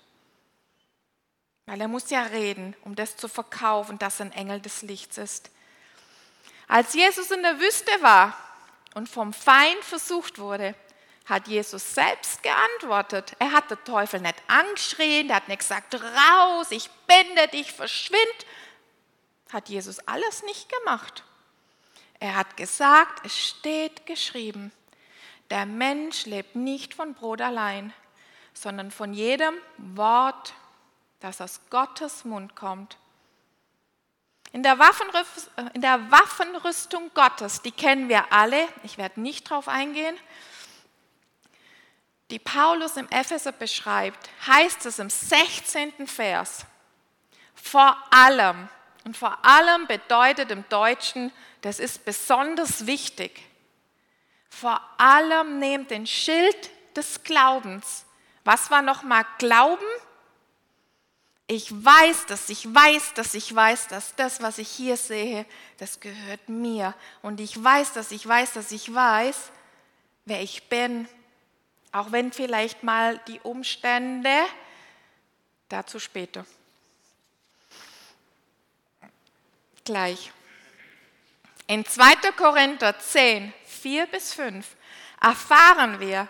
Weil 1.66 1.81
er 1.81 1.88
muss 1.88 2.11
ja 2.11 2.23
reden, 2.23 2.76
um 2.83 2.95
das 2.95 3.16
zu 3.16 3.28
verkaufen, 3.28 3.99
dass 3.99 4.21
er 4.21 4.26
ein 4.26 4.33
Engel 4.33 4.61
des 4.61 4.83
Lichts 4.83 5.19
ist. 5.19 5.50
Als 6.69 6.95
Jesus 6.95 7.31
in 7.31 7.43
der 7.43 7.59
Wüste 7.59 7.90
war, 8.02 8.37
und 8.97 9.11
vom 9.11 9.35
Feind 9.35 9.85
versucht 9.85 10.38
wurde, 10.38 10.75
hat 11.26 11.49
Jesus 11.49 11.95
selbst 11.95 12.43
geantwortet. 12.43 13.37
Er 13.38 13.52
hat 13.52 13.71
den 13.71 13.85
Teufel 13.85 14.21
nicht 14.21 14.37
angeschrien, 14.47 15.28
er 15.28 15.37
hat 15.37 15.49
nicht 15.49 15.59
gesagt, 15.59 15.95
raus, 15.95 16.69
ich 16.71 16.88
binde 17.07 17.47
dich, 17.49 17.73
verschwind. 17.73 18.47
Hat 19.53 19.69
Jesus 19.69 20.00
alles 20.00 20.43
nicht 20.43 20.69
gemacht. 20.69 21.25
Er 22.19 22.35
hat 22.35 22.57
gesagt, 22.57 23.25
es 23.25 23.37
steht 23.37 24.07
geschrieben, 24.07 24.73
der 25.50 25.67
Mensch 25.67 26.26
lebt 26.26 26.57
nicht 26.57 26.95
von 26.95 27.15
Brot 27.15 27.41
allein, 27.41 27.93
sondern 28.55 28.91
von 28.91 29.12
jedem 29.12 29.55
Wort, 29.76 30.55
das 31.21 31.41
aus 31.41 31.61
Gottes 31.71 32.25
Mund 32.25 32.57
kommt. 32.57 32.97
In 34.53 34.62
der, 34.62 34.79
in 35.75 35.83
der 35.83 36.11
Waffenrüstung 36.11 37.11
Gottes, 37.15 37.62
die 37.62 37.73
kennen 37.73 38.09
wir 38.09 38.33
alle, 38.33 38.67
ich 38.83 38.97
werde 38.97 39.21
nicht 39.21 39.50
darauf 39.50 39.69
eingehen, 39.69 40.17
die 42.31 42.38
Paulus 42.38 42.97
im 42.97 43.09
Epheser 43.11 43.53
beschreibt, 43.53 44.31
heißt 44.47 44.87
es 44.87 44.99
im 44.99 45.11
16. 45.11 46.07
Vers, 46.07 46.65
vor 47.55 47.97
allem, 48.11 48.69
und 49.07 49.17
vor 49.17 49.39
allem 49.45 49.87
bedeutet 49.87 50.51
im 50.51 50.69
Deutschen, 50.69 51.31
das 51.61 51.79
ist 51.79 52.05
besonders 52.05 52.87
wichtig, 52.87 53.41
vor 54.49 54.81
allem 54.99 55.61
nehmt 55.61 55.93
den 55.93 56.09
Schild 56.09 56.71
des 56.97 57.23
Glaubens. 57.23 58.05
Was 58.43 58.69
war 58.73 58.83
nochmal 58.83 59.25
Glauben? 59.39 59.87
Ich 61.47 61.71
weiß 61.73 62.27
dass 62.27 62.49
ich 62.49 62.75
weiß, 62.75 63.15
dass 63.15 63.35
ich 63.35 63.55
weiß, 63.55 63.87
dass 63.87 64.17
das, 64.17 64.43
was 64.43 64.59
ich 64.59 64.69
hier 64.69 64.97
sehe, 64.97 65.47
das 65.79 66.01
gehört 66.01 66.49
mir. 66.49 66.93
Und 67.23 67.39
ich 67.39 67.63
weiß, 67.63 67.93
dass 67.93 68.11
ich 68.11 68.27
weiß, 68.27 68.55
dass 68.55 68.73
ich 68.73 68.93
weiß, 68.93 69.53
wer 70.25 70.43
ich 70.43 70.69
bin. 70.69 71.09
Auch 71.93 72.11
wenn 72.11 72.33
vielleicht 72.33 72.83
mal 72.83 73.21
die 73.29 73.39
Umstände, 73.39 74.35
dazu 75.69 76.01
später. 76.01 76.45
Gleich. 79.87 80.33
In 81.69 81.87
2. 81.87 82.33
Korinther 82.37 82.99
10, 82.99 83.52
4 83.66 84.07
bis 84.07 84.35
5 84.35 84.66
erfahren 85.23 86.00
wir, 86.00 86.26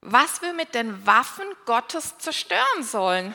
was 0.00 0.40
wir 0.40 0.54
mit 0.54 0.74
den 0.74 1.06
Waffen 1.06 1.46
Gottes 1.66 2.16
zerstören 2.16 2.82
sollen. 2.82 3.34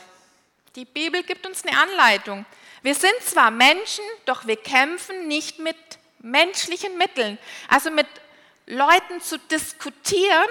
Die 0.74 0.84
Bibel 0.84 1.22
gibt 1.22 1.46
uns 1.46 1.64
eine 1.64 1.78
Anleitung. 1.80 2.44
Wir 2.82 2.96
sind 2.96 3.14
zwar 3.22 3.52
Menschen, 3.52 4.04
doch 4.24 4.44
wir 4.44 4.56
kämpfen 4.56 5.28
nicht 5.28 5.60
mit 5.60 5.76
menschlichen 6.18 6.98
Mitteln. 6.98 7.38
Also 7.68 7.92
mit 7.92 8.08
Leuten 8.66 9.20
zu 9.20 9.38
diskutieren, 9.38 10.48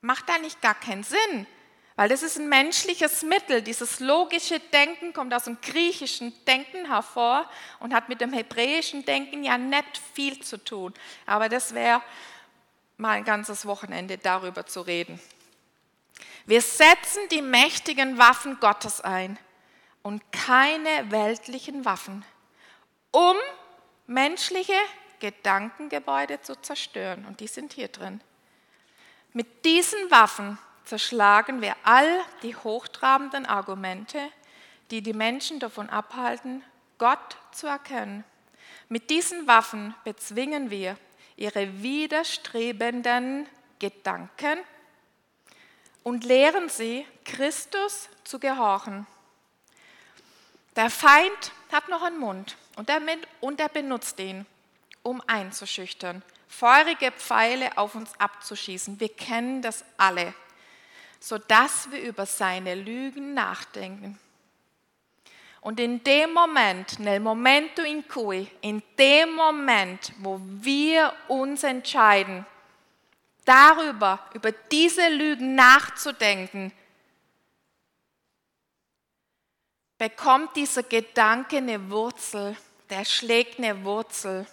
macht 0.00 0.30
eigentlich 0.30 0.60
gar 0.60 0.76
keinen 0.76 1.02
Sinn, 1.02 1.48
weil 1.96 2.08
das 2.08 2.22
ist 2.22 2.38
ein 2.38 2.48
menschliches 2.48 3.22
Mittel. 3.22 3.62
Dieses 3.62 4.00
logische 4.00 4.58
Denken 4.58 5.12
kommt 5.12 5.32
aus 5.32 5.44
dem 5.44 5.60
griechischen 5.60 6.32
Denken 6.44 6.86
hervor 6.86 7.48
und 7.78 7.94
hat 7.94 8.08
mit 8.08 8.20
dem 8.20 8.32
hebräischen 8.32 9.04
Denken 9.04 9.44
ja 9.44 9.56
nicht 9.58 10.00
viel 10.12 10.42
zu 10.42 10.62
tun. 10.62 10.92
Aber 11.24 11.48
das 11.48 11.74
wäre 11.74 12.02
mal 12.96 13.12
ein 13.12 13.24
ganzes 13.24 13.64
Wochenende 13.66 14.18
darüber 14.18 14.66
zu 14.66 14.80
reden. 14.80 15.20
Wir 16.46 16.60
setzen 16.60 17.22
die 17.30 17.42
mächtigen 17.42 18.18
Waffen 18.18 18.58
Gottes 18.60 19.00
ein 19.00 19.38
und 20.02 20.20
keine 20.32 21.10
weltlichen 21.10 21.84
Waffen, 21.84 22.24
um 23.12 23.36
menschliche 24.06 24.74
Gedankengebäude 25.20 26.42
zu 26.42 26.60
zerstören. 26.60 27.24
Und 27.24 27.40
die 27.40 27.46
sind 27.46 27.72
hier 27.72 27.88
drin. 27.88 28.20
Mit 29.32 29.64
diesen 29.64 30.10
Waffen 30.10 30.58
zerschlagen 30.84 31.62
wir 31.62 31.74
all 31.82 32.20
die 32.42 32.56
hochtrabenden 32.56 33.46
Argumente, 33.46 34.18
die 34.90 35.02
die 35.02 35.12
Menschen 35.12 35.58
davon 35.58 35.88
abhalten, 35.88 36.62
Gott 36.98 37.36
zu 37.52 37.66
erkennen. 37.66 38.24
Mit 38.88 39.10
diesen 39.10 39.46
Waffen 39.46 39.94
bezwingen 40.04 40.70
wir 40.70 40.96
ihre 41.36 41.82
widerstrebenden 41.82 43.48
Gedanken 43.78 44.58
und 46.02 46.24
lehren 46.24 46.68
sie, 46.68 47.06
Christus 47.24 48.08
zu 48.22 48.38
gehorchen. 48.38 49.06
Der 50.76 50.90
Feind 50.90 51.52
hat 51.72 51.88
noch 51.88 52.02
einen 52.02 52.18
Mund 52.18 52.56
und 52.76 52.90
er, 52.90 53.68
benutzt 53.68 54.18
ihn, 54.20 54.46
um 55.02 55.22
einzuschüchtern, 55.26 56.22
feurige 56.48 57.10
Pfeile 57.12 57.76
auf 57.78 57.94
uns 57.94 58.10
abzuschießen. 58.18 59.00
Wir 59.00 59.08
kennen 59.08 59.62
das 59.62 59.84
alle. 59.96 60.34
Sodass 61.24 61.90
wir 61.90 62.02
über 62.02 62.26
seine 62.26 62.74
Lügen 62.74 63.32
nachdenken. 63.32 64.18
Und 65.62 65.80
in 65.80 66.04
dem 66.04 66.34
Moment, 66.34 66.98
nel 66.98 67.18
momento 67.18 67.80
in 67.80 68.06
cui, 68.06 68.46
in 68.60 68.82
dem 68.98 69.32
Moment, 69.32 70.12
wo 70.18 70.38
wir 70.42 71.14
uns 71.28 71.62
entscheiden, 71.62 72.44
darüber, 73.46 74.18
über 74.34 74.52
diese 74.52 75.08
Lügen 75.08 75.54
nachzudenken, 75.54 76.70
bekommt 79.96 80.54
dieser 80.56 80.82
Gedanke 80.82 81.56
eine 81.56 81.90
Wurzel, 81.90 82.54
der 82.90 83.06
schlägt 83.06 83.58
eine 83.58 83.82
Wurzel. 83.82 84.46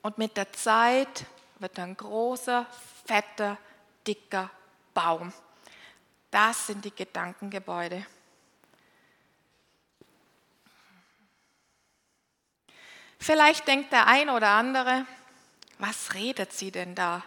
Und 0.00 0.16
mit 0.16 0.34
der 0.38 0.50
Zeit 0.54 1.26
wird 1.58 1.78
ein 1.78 1.94
großer, 1.94 2.66
fetter, 3.04 3.58
dicker 4.06 4.50
Baum. 4.94 5.32
Das 6.32 6.66
sind 6.66 6.84
die 6.84 6.94
Gedankengebäude. 6.94 8.06
Vielleicht 13.18 13.68
denkt 13.68 13.92
der 13.92 14.06
ein 14.06 14.30
oder 14.30 14.48
andere, 14.48 15.06
was 15.78 16.14
redet 16.14 16.52
sie 16.52 16.72
denn 16.72 16.94
da? 16.94 17.22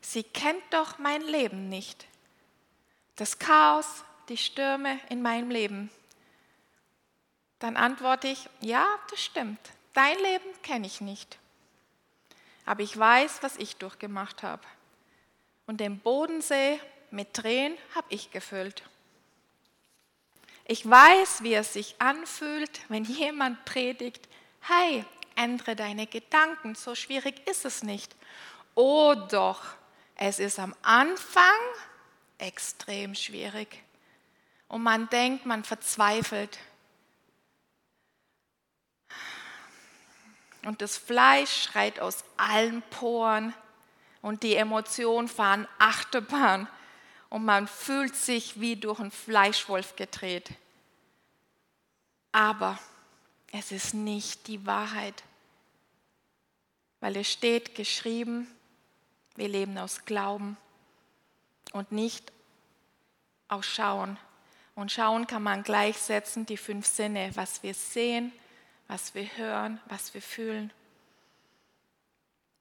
Sie 0.00 0.22
kennt 0.22 0.62
doch 0.70 0.98
mein 0.98 1.20
Leben 1.20 1.68
nicht. 1.68 2.06
Das 3.16 3.38
Chaos, 3.38 4.04
die 4.30 4.38
Stürme 4.38 4.98
in 5.10 5.20
meinem 5.20 5.50
Leben. 5.50 5.90
Dann 7.58 7.76
antworte 7.76 8.28
ich, 8.28 8.48
ja, 8.60 8.86
das 9.10 9.22
stimmt. 9.22 9.60
Dein 9.92 10.18
Leben 10.18 10.62
kenne 10.62 10.86
ich 10.86 11.02
nicht. 11.02 11.38
Aber 12.64 12.82
ich 12.82 12.98
weiß, 12.98 13.42
was 13.42 13.56
ich 13.58 13.76
durchgemacht 13.76 14.42
habe. 14.42 14.62
Und 15.66 15.78
den 15.80 16.00
Bodensee 16.00 16.80
mit 17.14 17.32
Tränen 17.32 17.78
habe 17.94 18.06
ich 18.10 18.30
gefüllt. 18.30 18.82
Ich 20.66 20.88
weiß, 20.88 21.42
wie 21.42 21.54
es 21.54 21.72
sich 21.72 21.94
anfühlt, 22.00 22.80
wenn 22.88 23.04
jemand 23.04 23.64
predigt, 23.64 24.28
hey, 24.60 25.04
ändere 25.36 25.76
deine 25.76 26.06
Gedanken, 26.06 26.74
so 26.74 26.94
schwierig 26.94 27.46
ist 27.46 27.64
es 27.64 27.82
nicht. 27.82 28.14
Oh 28.74 29.14
doch, 29.14 29.62
es 30.16 30.38
ist 30.38 30.58
am 30.58 30.74
Anfang 30.82 31.44
extrem 32.38 33.14
schwierig. 33.14 33.82
Und 34.68 34.82
man 34.82 35.08
denkt, 35.10 35.46
man 35.46 35.64
verzweifelt. 35.64 36.58
Und 40.64 40.80
das 40.80 40.96
Fleisch 40.96 41.64
schreit 41.64 42.00
aus 42.00 42.24
allen 42.38 42.82
Poren 42.90 43.54
und 44.22 44.42
die 44.42 44.56
Emotionen 44.56 45.28
fahren 45.28 45.68
Achterbahn 45.78 46.66
und 47.34 47.44
man 47.44 47.66
fühlt 47.66 48.14
sich 48.14 48.60
wie 48.60 48.76
durch 48.76 49.00
einen 49.00 49.10
Fleischwolf 49.10 49.96
gedreht. 49.96 50.50
Aber 52.30 52.78
es 53.50 53.72
ist 53.72 53.92
nicht 53.92 54.46
die 54.46 54.64
Wahrheit, 54.66 55.24
weil 57.00 57.16
es 57.16 57.28
steht 57.28 57.74
geschrieben, 57.74 58.46
wir 59.34 59.48
leben 59.48 59.76
aus 59.78 60.04
Glauben 60.04 60.56
und 61.72 61.90
nicht 61.90 62.30
aus 63.48 63.66
Schauen. 63.66 64.16
Und 64.76 64.92
Schauen 64.92 65.26
kann 65.26 65.42
man 65.42 65.64
gleichsetzen, 65.64 66.46
die 66.46 66.56
fünf 66.56 66.86
Sinne, 66.86 67.32
was 67.34 67.64
wir 67.64 67.74
sehen, 67.74 68.30
was 68.86 69.12
wir 69.16 69.26
hören, 69.36 69.80
was 69.86 70.14
wir 70.14 70.22
fühlen. 70.22 70.72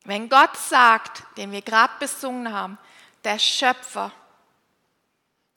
Wenn 0.04 0.30
Gott 0.30 0.58
sagt, 0.58 1.26
den 1.38 1.52
wir 1.52 1.62
gerade 1.62 1.94
besungen 2.00 2.52
haben, 2.52 2.80
der 3.24 3.38
Schöpfer, 3.38 4.12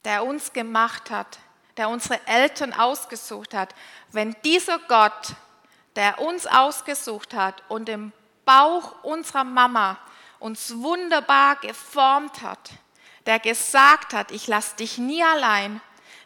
der 0.06 0.24
uns 0.24 0.52
gemacht 0.52 1.10
hat, 1.10 1.40
der 1.76 1.88
unsere 1.88 2.24
Eltern 2.28 2.72
ausgesucht 2.72 3.52
hat, 3.52 3.74
wenn 4.12 4.36
dieser 4.44 4.78
Gott, 4.86 5.34
der 5.96 6.20
uns 6.20 6.46
ausgesucht 6.46 7.34
hat 7.34 7.64
und 7.68 7.88
im 7.88 8.12
Bauch 8.44 9.02
unserer 9.02 9.42
Mama 9.42 9.98
uns 10.38 10.76
wunderbar 10.76 11.56
geformt 11.56 12.40
hat, 12.42 12.70
der 13.26 13.40
gesagt 13.40 14.12
hat, 14.14 14.30
ich 14.30 14.46
lasse 14.46 14.76
dich 14.76 14.96
nie 14.96 15.24
allein, 15.24 15.80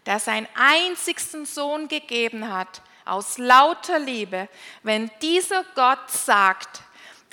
der 0.05 0.19
seinen 0.19 0.47
einzigsten 0.55 1.47
Sohn 1.47 1.89
gegeben 1.89 2.53
hat, 2.53 2.83
aus 3.07 3.39
lauter 3.39 3.99
Liebe, 3.99 4.51
wenn 4.83 5.11
dieser 5.23 5.65
Gott 5.75 6.11
sagt, 6.11 6.83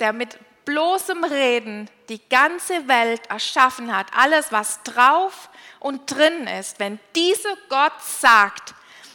der 0.00 0.14
mit 0.14 0.38
bloßem 0.64 1.24
Reden 1.24 1.90
die 2.08 2.26
ganze 2.30 2.88
Welt 2.88 3.26
erschaffen 3.26 3.94
hat, 3.94 4.06
alles, 4.16 4.50
was 4.50 4.82
drauf 4.82 5.50
und 5.80 6.10
drin 6.10 6.46
ist, 6.46 6.78
wenn 6.80 6.98
dieser 7.14 7.56
Gott 7.68 8.00
sagt, 8.02 8.74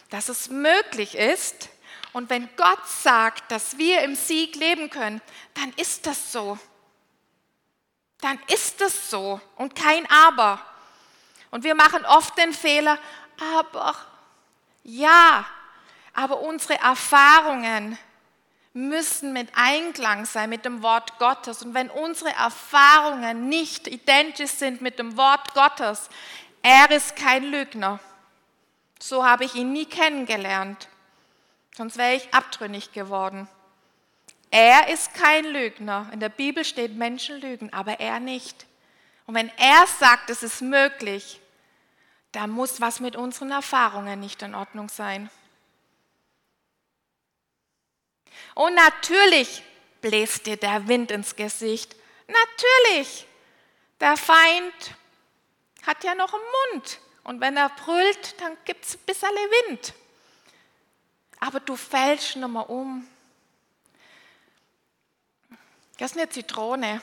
dass 0.09 0.29
es 0.29 0.49
möglich 0.49 1.15
ist 1.15 1.69
und 2.13 2.29
wenn 2.29 2.47
Gott 2.55 2.87
sagt, 2.87 3.51
dass 3.51 3.77
wir 3.77 4.03
im 4.03 4.15
Sieg 4.15 4.55
leben 4.55 4.89
können, 4.89 5.21
dann 5.55 5.73
ist 5.77 6.05
das 6.05 6.31
so. 6.31 6.57
Dann 8.21 8.39
ist 8.47 8.79
das 8.79 9.09
so 9.09 9.41
und 9.57 9.75
kein 9.75 10.09
Aber. 10.09 10.59
Und 11.51 11.63
wir 11.63 11.75
machen 11.75 12.05
oft 12.05 12.37
den 12.37 12.53
Fehler, 12.53 12.97
aber 13.59 13.95
ja, 14.83 15.45
aber 16.13 16.41
unsere 16.41 16.79
Erfahrungen 16.79 17.97
müssen 18.73 19.33
mit 19.33 19.49
Einklang 19.55 20.25
sein 20.25 20.49
mit 20.49 20.65
dem 20.65 20.81
Wort 20.81 21.19
Gottes. 21.19 21.61
Und 21.61 21.75
wenn 21.75 21.89
unsere 21.91 22.31
Erfahrungen 22.31 23.47
nicht 23.47 23.87
identisch 23.87 24.51
sind 24.51 24.81
mit 24.81 24.97
dem 24.97 25.15
Wort 25.15 25.53
Gottes, 25.53 26.09
er 26.63 26.89
ist 26.89 27.15
kein 27.15 27.43
Lügner. 27.43 27.99
So 28.99 29.25
habe 29.25 29.43
ich 29.43 29.53
ihn 29.53 29.73
nie 29.73 29.85
kennengelernt. 29.85 30.87
Sonst 31.75 31.97
wäre 31.97 32.15
ich 32.15 32.33
abtrünnig 32.33 32.93
geworden. 32.93 33.47
Er 34.49 34.87
ist 34.87 35.13
kein 35.13 35.45
Lügner. 35.45 36.09
In 36.13 36.19
der 36.19 36.29
Bibel 36.29 36.63
steht 36.63 36.95
Menschen 36.95 37.41
lügen, 37.41 37.73
aber 37.73 37.99
er 37.99 38.19
nicht. 38.19 38.65
Und 39.25 39.35
wenn 39.35 39.49
er 39.57 39.85
sagt, 39.99 40.29
es 40.29 40.41
ist 40.41 40.61
möglich, 40.61 41.39
dann 42.31 42.49
muss 42.49 42.79
was 42.79 42.99
mit 42.99 43.15
unseren 43.15 43.51
Erfahrungen 43.51 44.19
nicht 44.19 44.41
in 44.41 44.55
Ordnung 44.55 44.89
sein. 44.89 45.29
Und 48.55 48.75
natürlich 48.75 49.63
bläst 50.01 50.45
dir 50.45 50.57
der 50.57 50.87
Wind 50.87 51.11
ins 51.11 51.35
Gesicht. 51.35 51.95
Natürlich. 52.27 53.27
Der 53.99 54.17
Feind 54.17 54.95
hat 55.85 56.03
ja 56.03 56.15
noch 56.15 56.33
einen 56.33 56.43
Mund. 56.73 56.99
Und 57.23 57.39
wenn 57.41 57.55
er 57.57 57.69
brüllt, 57.69 58.41
dann 58.41 58.57
gibt 58.65 58.85
es 58.85 58.95
ein 58.95 59.05
bisschen 59.05 59.29
Wind. 59.29 59.93
Aber 61.39 61.59
du 61.59 61.75
fällst 61.75 62.35
nochmal 62.35 62.65
um. 62.67 63.07
Das 65.97 66.11
ist 66.11 66.17
eine 66.17 66.29
Zitrone. 66.29 67.01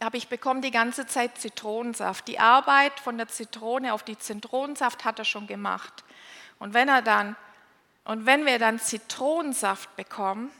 Aber 0.00 0.16
ich 0.16 0.28
bekomme 0.28 0.60
die 0.60 0.70
ganze 0.70 1.06
Zeit 1.06 1.38
Zitronensaft. 1.38 2.28
Die 2.28 2.38
Arbeit 2.38 3.00
von 3.00 3.18
der 3.18 3.28
Zitrone 3.28 3.92
auf 3.92 4.04
die 4.04 4.16
Zitronensaft 4.16 5.04
hat 5.04 5.18
er 5.18 5.24
schon 5.24 5.46
gemacht. 5.46 6.04
Und 6.58 6.72
wenn 6.72 6.88
er 6.88 7.02
dann 7.02 7.36
und 8.08 8.24
wenn 8.24 8.46
wir 8.46 8.58
dann 8.58 8.80
Zitronensaft 8.80 9.94
bekommen, 9.94 10.50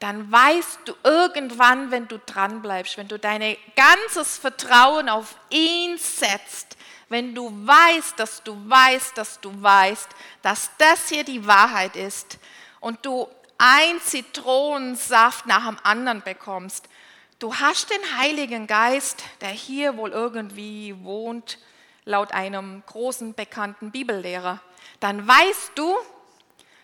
dann 0.00 0.32
weißt 0.32 0.80
du 0.86 0.94
irgendwann, 1.04 1.90
wenn 1.90 2.08
du 2.08 2.18
dran 2.18 2.62
bleibst, 2.62 2.96
wenn 2.96 3.08
du 3.08 3.18
dein 3.18 3.56
ganzes 3.76 4.38
Vertrauen 4.38 5.10
auf 5.10 5.36
ihn 5.50 5.98
setzt, 5.98 6.78
wenn 7.10 7.34
du 7.34 7.50
weißt, 7.66 8.18
dass 8.18 8.42
du 8.42 8.56
weißt, 8.68 9.18
dass 9.18 9.40
du 9.40 9.62
weißt, 9.62 10.08
dass 10.42 10.70
das 10.78 11.10
hier 11.10 11.22
die 11.22 11.46
Wahrheit 11.46 11.96
ist 11.96 12.38
und 12.80 13.04
du 13.04 13.28
ein 13.58 14.00
Zitronensaft 14.00 15.44
nach 15.44 15.66
dem 15.66 15.78
anderen 15.82 16.22
bekommst, 16.22 16.88
du 17.38 17.54
hast 17.54 17.90
den 17.90 18.18
Heiligen 18.18 18.66
Geist, 18.66 19.22
der 19.42 19.50
hier 19.50 19.98
wohl 19.98 20.12
irgendwie 20.12 20.96
wohnt, 21.02 21.58
laut 22.06 22.32
einem 22.32 22.82
großen 22.86 23.34
bekannten 23.34 23.90
Bibellehrer, 23.90 24.62
dann 25.00 25.28
weißt 25.28 25.72
du, 25.74 25.94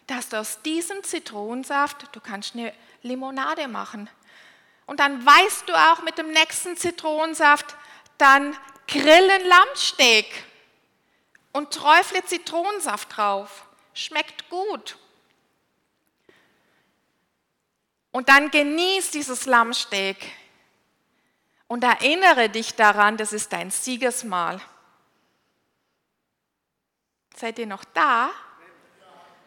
dass 0.07 0.29
du 0.29 0.38
aus 0.38 0.61
diesem 0.62 1.02
Zitronensaft, 1.02 2.09
du 2.12 2.20
kannst 2.20 2.55
eine 2.55 2.72
Limonade 3.07 3.69
machen. 3.69 4.11
Und 4.87 5.01
dann 5.01 5.25
weißt 5.25 5.69
du 5.69 5.75
auch 5.75 6.03
mit 6.03 6.19
dem 6.19 6.31
nächsten 6.31 6.77
Zitronensaft, 6.77 7.75
dann 8.19 8.57
grillen 8.87 9.47
Lammsteak 9.47 10.45
und 11.53 11.73
träufle 11.73 12.25
Zitronensaft 12.25 13.16
drauf. 13.16 13.64
Schmeckt 13.95 14.49
gut. 14.49 14.97
Und 18.12 18.29
dann 18.29 18.51
genieß 18.51 19.11
dieses 19.11 19.47
Lammsteak 19.47 20.16
und 21.66 21.83
erinnere 21.85 22.49
dich 22.49 22.75
daran, 22.75 23.16
das 23.16 23.33
ist 23.33 23.53
dein 23.53 23.71
Siegesmahl. 23.71 24.61
Seid 27.35 27.59
ihr 27.59 27.66
noch 27.66 27.85
da? 27.85 28.31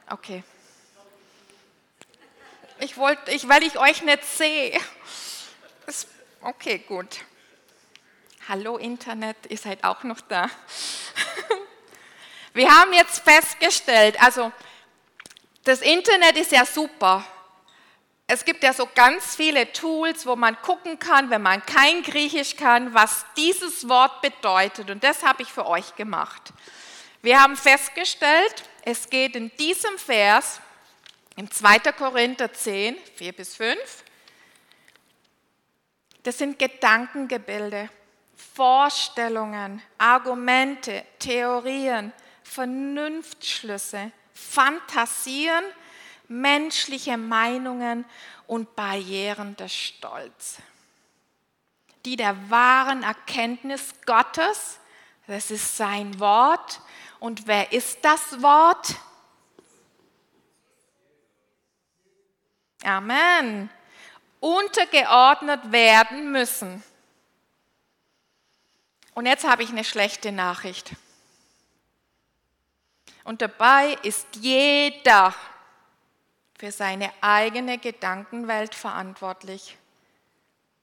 Okay. 0.08 0.44
Ich 2.82 2.96
wollte, 2.96 3.32
ich, 3.32 3.50
weil 3.50 3.64
ich 3.64 3.78
euch 3.78 4.04
nicht 4.04 4.24
sehe. 4.24 4.80
Okay, 6.42 6.78
gut. 6.88 7.20
Hallo 8.48 8.78
Internet, 8.78 9.36
ihr 9.50 9.58
seid 9.58 9.84
auch 9.84 10.04
noch 10.04 10.22
da. 10.22 10.50
Wir 12.54 12.74
haben 12.74 12.94
jetzt 12.94 13.20
festgestellt, 13.20 14.22
also 14.24 14.54
das 15.66 15.82
Internet 15.82 16.38
ist 16.38 16.54
ja 16.54 16.66
super. 16.66 17.26
Es 18.28 18.46
gibt 18.46 18.64
ja 18.64 18.72
so 18.72 18.88
ganz 18.96 19.36
viele 19.36 19.74
Tools, 19.74 20.26
wo 20.26 20.38
man 20.38 20.60
gucken 20.62 21.00
kann, 21.00 21.30
wenn 21.30 21.42
man 21.42 21.66
kein 21.66 22.02
Griechisch 22.02 22.56
kann, 22.56 22.94
was 22.94 23.26
dieses 23.36 23.90
Wort 23.90 24.22
bedeutet. 24.22 24.90
Und 24.90 25.04
das 25.04 25.24
habe 25.24 25.44
ich 25.44 25.52
für 25.52 25.66
euch 25.66 25.96
gemacht. 25.96 26.54
Wir 27.22 27.42
haben 27.42 27.58
festgestellt, 27.58 28.64
es 28.84 29.10
geht 29.10 29.36
in 29.36 29.52
diesem 29.58 29.98
Vers, 29.98 30.62
im 31.36 31.50
2. 31.50 31.80
Korinther 31.94 32.52
10, 32.52 32.98
4 33.16 33.32
bis 33.34 33.56
5, 33.56 34.04
das 36.24 36.38
sind 36.38 36.60
Gedankengebilde, 36.60 37.90
Vorstellungen, 38.36 39.82
Argumente, 39.98 41.06
Theorien, 41.18 42.12
Vernunftschlüsse, 42.44 44.12
Fantasien, 44.34 45.64
menschliche 46.28 47.18
Meinungen 47.18 48.06
und 48.48 48.76
Barrieren 48.76 49.56
des 49.56 49.74
Stolz, 49.74 50.58
die 52.06 52.16
der 52.16 52.50
wahren 52.50 53.04
Erkenntnis 53.04 53.94
Gottes, 54.06 54.80
das 55.28 55.52
ist 55.52 55.78
sein 55.78 56.20
Wort. 56.20 56.82
Und 57.20 57.46
wer 57.46 57.72
ist 57.72 58.00
das 58.04 58.42
Wort? 58.42 58.96
Amen. 62.84 63.70
Untergeordnet 64.40 65.72
werden 65.72 66.32
müssen. 66.32 66.84
Und 69.14 69.26
jetzt 69.26 69.44
habe 69.44 69.64
ich 69.64 69.70
eine 69.70 69.84
schlechte 69.84 70.32
Nachricht. 70.32 70.92
Und 73.26 73.42
dabei 73.42 73.98
ist 74.04 74.28
jeder 74.38 75.36
für 76.58 76.72
seine 76.72 77.12
eigene 77.22 77.78
Gedankenwelt 77.78 78.76
verantwortlich. 78.76 79.78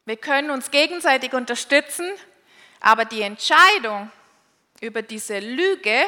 Wir 0.05 0.17
können 0.17 0.51
uns 0.51 0.71
gegenseitig 0.71 1.33
unterstützen, 1.33 2.09
aber 2.81 3.05
die 3.05 3.23
Entscheidung 3.23 4.11
über 4.81 5.03
diese 5.03 5.39
Lüge 5.39 6.07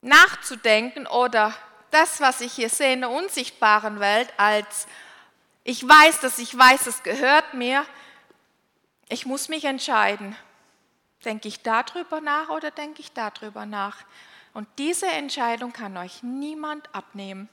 nachzudenken 0.00 1.06
oder 1.06 1.54
das, 1.92 2.20
was 2.20 2.40
ich 2.40 2.52
hier 2.52 2.68
sehe 2.68 2.94
in 2.94 3.00
der 3.02 3.10
unsichtbaren 3.10 4.00
Welt, 4.00 4.32
als 4.36 4.86
ich 5.64 5.86
weiß, 5.86 6.20
dass 6.20 6.38
ich 6.38 6.56
weiß, 6.56 6.86
es 6.86 7.02
gehört 7.02 7.54
mir, 7.54 7.86
ich 9.08 9.26
muss 9.26 9.48
mich 9.48 9.64
entscheiden. 9.64 10.36
Denke 11.24 11.48
ich 11.48 11.62
darüber 11.62 12.20
nach 12.20 12.48
oder 12.48 12.70
denke 12.70 13.00
ich 13.00 13.12
darüber 13.12 13.66
nach? 13.66 13.98
Und 14.54 14.68
diese 14.78 15.06
Entscheidung 15.06 15.72
kann 15.72 15.96
euch 15.96 16.22
niemand 16.22 16.92
abnehmen. 16.94 17.48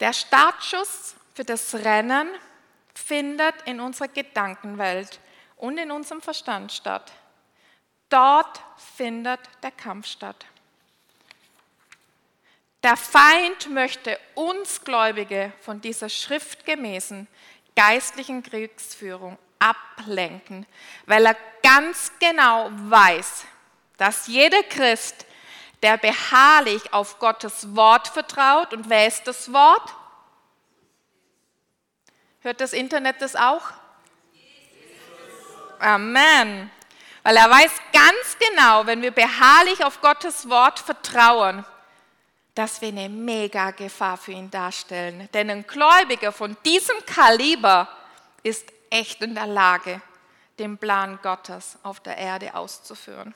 Der 0.00 0.12
Startschuss 0.12 1.14
für 1.34 1.44
das 1.44 1.74
Rennen 1.74 2.28
findet 2.94 3.54
in 3.66 3.80
unserer 3.80 4.08
Gedankenwelt 4.08 5.20
und 5.56 5.78
in 5.78 5.90
unserem 5.90 6.22
Verstand 6.22 6.72
statt. 6.72 7.12
Dort 8.10 8.60
findet 8.96 9.40
der 9.62 9.70
Kampf 9.70 10.06
statt. 10.06 10.44
Der 12.82 12.96
Feind 12.96 13.70
möchte 13.70 14.18
uns 14.34 14.84
Gläubige 14.84 15.52
von 15.60 15.80
dieser 15.80 16.08
schriftgemäßen 16.08 17.26
geistlichen 17.76 18.42
Kriegsführung 18.42 19.38
ablenken, 19.58 20.66
weil 21.06 21.26
er 21.26 21.36
ganz 21.62 22.10
genau 22.18 22.70
weiß, 22.72 23.44
dass 23.98 24.26
jeder 24.26 24.62
Christ, 24.64 25.26
der 25.82 25.98
beharrlich 25.98 26.92
auf 26.92 27.18
Gottes 27.18 27.76
Wort 27.76 28.08
vertraut, 28.08 28.72
und 28.72 28.88
wer 28.88 29.06
ist 29.06 29.26
das 29.26 29.52
Wort? 29.52 29.94
Hört 32.40 32.60
das 32.62 32.72
Internet 32.72 33.20
das 33.20 33.36
auch? 33.36 33.70
Amen. 35.78 36.70
Weil 37.30 37.36
er 37.36 37.48
weiß 37.48 37.70
ganz 37.92 38.36
genau, 38.40 38.86
wenn 38.86 39.02
wir 39.02 39.12
beharrlich 39.12 39.84
auf 39.84 40.00
Gottes 40.00 40.48
Wort 40.48 40.80
vertrauen, 40.80 41.64
dass 42.56 42.80
wir 42.80 42.88
eine 42.88 43.08
mega 43.08 43.70
Gefahr 43.70 44.16
für 44.16 44.32
ihn 44.32 44.50
darstellen. 44.50 45.28
Denn 45.32 45.48
ein 45.48 45.64
Gläubiger 45.64 46.32
von 46.32 46.56
diesem 46.64 46.96
Kaliber 47.06 47.88
ist 48.42 48.72
echt 48.90 49.22
in 49.22 49.36
der 49.36 49.46
Lage, 49.46 50.02
den 50.58 50.76
Plan 50.76 51.20
Gottes 51.22 51.78
auf 51.84 52.00
der 52.00 52.18
Erde 52.18 52.52
auszuführen. 52.56 53.32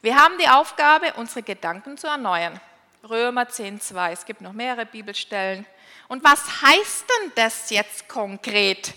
Wir 0.00 0.14
haben 0.14 0.38
die 0.38 0.48
Aufgabe, 0.48 1.14
unsere 1.14 1.42
Gedanken 1.42 1.98
zu 1.98 2.06
erneuern. 2.06 2.60
Römer 3.02 3.48
10.2, 3.48 4.12
es 4.12 4.24
gibt 4.24 4.42
noch 4.42 4.52
mehrere 4.52 4.86
Bibelstellen. 4.86 5.66
Und 6.06 6.22
was 6.22 6.62
heißt 6.62 7.04
denn 7.08 7.32
das 7.34 7.70
jetzt 7.70 8.06
konkret? 8.06 8.94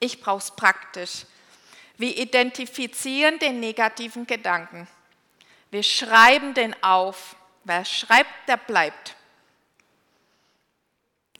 Ich 0.00 0.20
brauche 0.20 0.38
es 0.38 0.50
praktisch. 0.50 1.26
Wir 1.96 2.16
identifizieren 2.16 3.38
den 3.38 3.60
negativen 3.60 4.26
Gedanken. 4.26 4.86
Wir 5.70 5.82
schreiben 5.82 6.54
den 6.54 6.80
auf. 6.82 7.36
Wer 7.64 7.84
schreibt, 7.84 8.48
der 8.48 8.58
bleibt. 8.58 9.16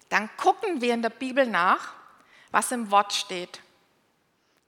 Dann 0.09 0.31
gucken 0.37 0.81
wir 0.81 0.95
in 0.95 1.03
der 1.03 1.11
Bibel 1.11 1.47
nach, 1.47 1.95
was 2.51 2.73
im 2.73 2.91
Wort 2.91 3.13
steht. 3.13 3.61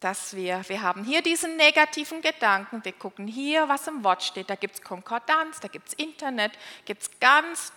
Dass 0.01 0.37
wir, 0.37 0.63
wir 0.69 0.83
haben 0.83 1.03
hier 1.05 1.23
diesen 1.23 1.57
negativen 1.57 2.23
Gedanken, 2.23 2.85
wir 2.85 2.93
gucken 2.93 3.27
hier, 3.27 3.69
was 3.69 3.87
im 3.89 4.05
Wort 4.05 4.23
steht. 4.23 4.49
Da 4.51 4.55
gibt 4.55 4.75
es 4.75 4.83
Konkordanz, 4.83 5.59
da 5.59 5.69
gibt 5.69 5.89
es 5.89 5.95
Internet, 5.95 6.53
gibt 6.85 7.03
es 7.03 7.11
ganz 7.19 7.73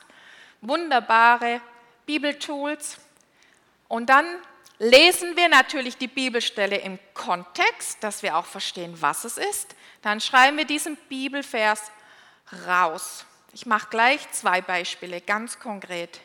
wunderbare 0.62 1.62
Bibeltools. 2.06 3.00
Und 3.88 4.10
dann 4.10 4.26
lesen 4.82 5.38
wir 5.38 5.48
natürlich 5.48 5.98
die 5.98 6.08
Bibelstelle 6.08 6.78
im 6.78 6.98
Kontext, 7.14 8.04
dass 8.04 8.24
wir 8.24 8.36
auch 8.36 8.48
verstehen, 8.48 9.00
was 9.00 9.26
es 9.26 9.38
ist. 9.38 9.76
Dann 10.02 10.20
schreiben 10.20 10.58
wir 10.58 10.66
diesen 10.66 10.96
Bibelvers 11.08 11.92
raus. 12.66 13.26
Ich 13.54 13.68
mache 13.68 13.90
gleich 13.92 14.32
zwei 14.32 14.60
Beispiele, 14.62 15.22
ganz 15.22 15.60
konkret. 15.60 16.20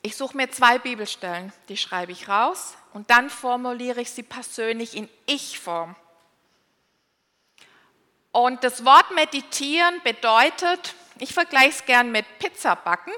Ich 0.00 0.16
suche 0.16 0.34
mir 0.34 0.50
zwei 0.50 0.78
Bibelstellen, 0.78 1.52
die 1.68 1.76
schreibe 1.76 2.12
ich 2.12 2.28
raus 2.28 2.74
und 2.94 3.10
dann 3.10 3.28
formuliere 3.28 4.00
ich 4.00 4.10
sie 4.10 4.22
persönlich 4.22 4.96
in 4.96 5.10
Ich-Form. 5.26 5.94
Und 8.32 8.64
das 8.64 8.86
Wort 8.86 9.10
meditieren 9.10 10.00
bedeutet, 10.02 10.94
ich 11.18 11.34
vergleiche 11.34 11.68
es 11.68 11.84
gern 11.84 12.10
mit 12.10 12.24
Pizza 12.38 12.74
backen. 12.76 13.12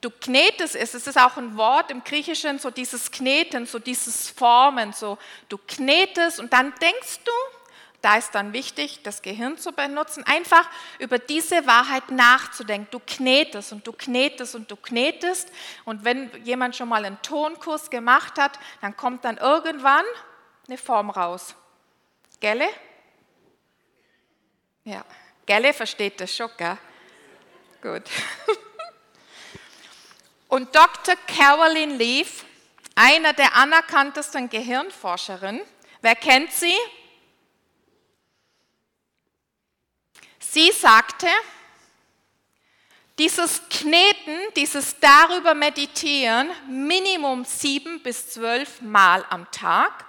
Du 0.00 0.10
knetest 0.10 0.76
es, 0.76 0.94
es 0.94 1.06
ist 1.08 1.18
auch 1.18 1.36
ein 1.36 1.56
Wort 1.56 1.90
im 1.90 2.04
Griechischen, 2.04 2.58
so 2.58 2.70
dieses 2.70 3.10
Kneten, 3.10 3.66
so 3.66 3.80
dieses 3.80 4.30
Formen, 4.30 4.92
so 4.92 5.18
du 5.48 5.58
knetest 5.58 6.38
und 6.38 6.52
dann 6.52 6.72
denkst 6.80 7.20
du, 7.24 7.32
da 8.00 8.16
ist 8.16 8.32
dann 8.32 8.52
wichtig, 8.52 9.02
das 9.02 9.22
Gehirn 9.22 9.58
zu 9.58 9.72
benutzen, 9.72 10.22
einfach 10.24 10.70
über 11.00 11.18
diese 11.18 11.66
Wahrheit 11.66 12.12
nachzudenken. 12.12 12.86
Du 12.92 13.00
knetest 13.04 13.72
und 13.72 13.84
du 13.84 13.92
knetest 13.92 14.54
und 14.54 14.70
du 14.70 14.76
knetest. 14.76 15.50
Und 15.84 16.04
wenn 16.04 16.30
jemand 16.44 16.76
schon 16.76 16.88
mal 16.88 17.04
einen 17.04 17.20
Tonkurs 17.22 17.90
gemacht 17.90 18.38
hat, 18.38 18.56
dann 18.80 18.96
kommt 18.96 19.24
dann 19.24 19.38
irgendwann 19.38 20.04
eine 20.68 20.78
Form 20.78 21.10
raus. 21.10 21.56
Gelle? 22.38 22.68
Ja, 24.84 25.04
Gelle 25.44 25.74
versteht 25.74 26.20
das 26.20 26.34
schon, 26.34 26.50
gell? 26.56 26.78
Gut. 27.82 28.04
Und 30.48 30.74
Dr. 30.74 31.14
Caroline 31.26 31.94
Leaf, 31.94 32.44
einer 32.94 33.34
der 33.34 33.54
anerkanntesten 33.54 34.48
Gehirnforscherinnen, 34.48 35.62
wer 36.00 36.16
kennt 36.16 36.50
sie? 36.52 36.74
Sie 40.38 40.72
sagte, 40.72 41.28
dieses 43.18 43.60
Kneten, 43.68 44.38
dieses 44.56 44.98
darüber 44.98 45.52
meditieren, 45.52 46.50
Minimum 46.68 47.44
sieben 47.44 48.02
bis 48.02 48.30
zwölf 48.30 48.80
Mal 48.80 49.26
am 49.28 49.50
Tag, 49.50 50.06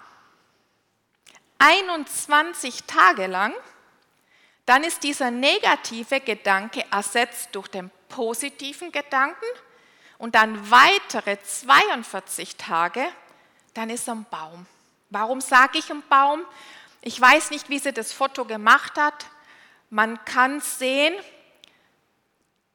21 1.57 2.83
Tage 2.85 3.27
lang, 3.27 3.53
dann 4.65 4.85
ist 4.85 5.03
dieser 5.03 5.31
negative 5.31 6.21
Gedanke 6.21 6.85
ersetzt 6.91 7.49
durch 7.51 7.67
den 7.67 7.91
positiven 8.07 8.91
Gedanken 8.93 9.45
und 10.19 10.35
dann 10.35 10.69
weitere 10.69 11.41
42 11.41 12.57
Tage, 12.57 13.03
dann 13.73 13.89
ist 13.89 14.07
er 14.07 14.15
ein 14.15 14.25
Baum. 14.29 14.67
Warum 15.09 15.41
sage 15.41 15.79
ich 15.79 15.89
ein 15.89 16.03
Baum? 16.07 16.45
Ich 17.01 17.19
weiß 17.19 17.49
nicht, 17.49 17.69
wie 17.69 17.79
sie 17.79 17.93
das 17.93 18.11
Foto 18.11 18.45
gemacht 18.45 18.97
hat. 18.97 19.25
Man 19.89 20.23
kann 20.25 20.59
sehen, 20.59 21.15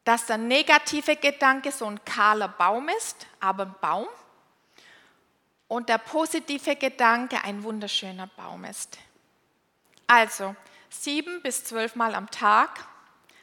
dass 0.05 0.27
der 0.27 0.39
negative 0.39 1.17
Gedanke 1.17 1.71
so 1.71 1.87
ein 1.87 2.03
kahler 2.05 2.49
Baum 2.49 2.89
ist, 2.89 3.27
aber 3.41 3.65
ein 3.65 3.75
Baum. 3.81 4.09
Und 5.69 5.89
der 5.89 5.99
positive 5.99 6.77
Gedanke 6.77 7.43
ein 7.45 7.63
wunderschöner 7.63 8.27
Baum 8.29 8.65
ist. 8.65 8.99
Also 10.07 10.57
sieben 10.89 11.43
bis 11.43 11.65
zwölf 11.65 11.95
Mal 11.95 12.15
am 12.15 12.31
Tag, 12.31 12.87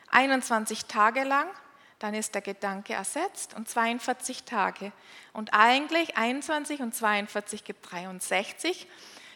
21 0.10 0.86
Tage 0.86 1.24
lang, 1.24 1.48
dann 2.02 2.16
ist 2.16 2.34
der 2.34 2.42
Gedanke 2.42 2.94
ersetzt 2.94 3.54
und 3.54 3.70
42 3.70 4.44
Tage. 4.44 4.92
Und 5.34 5.54
eigentlich 5.54 6.18
21 6.18 6.82
und 6.82 6.96
42 6.96 7.64
gibt 7.64 7.92
63. 7.92 8.88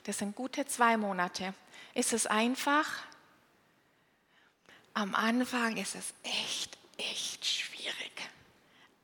Das 0.05 0.17
sind 0.17 0.35
gute 0.35 0.65
zwei 0.65 0.97
Monate. 0.97 1.53
Ist 1.93 2.11
es 2.11 2.25
einfach? 2.25 2.87
Am 4.95 5.13
Anfang 5.13 5.77
ist 5.77 5.93
es 5.93 6.13
echt, 6.23 6.75
echt 6.97 7.45
schwierig. 7.45 8.29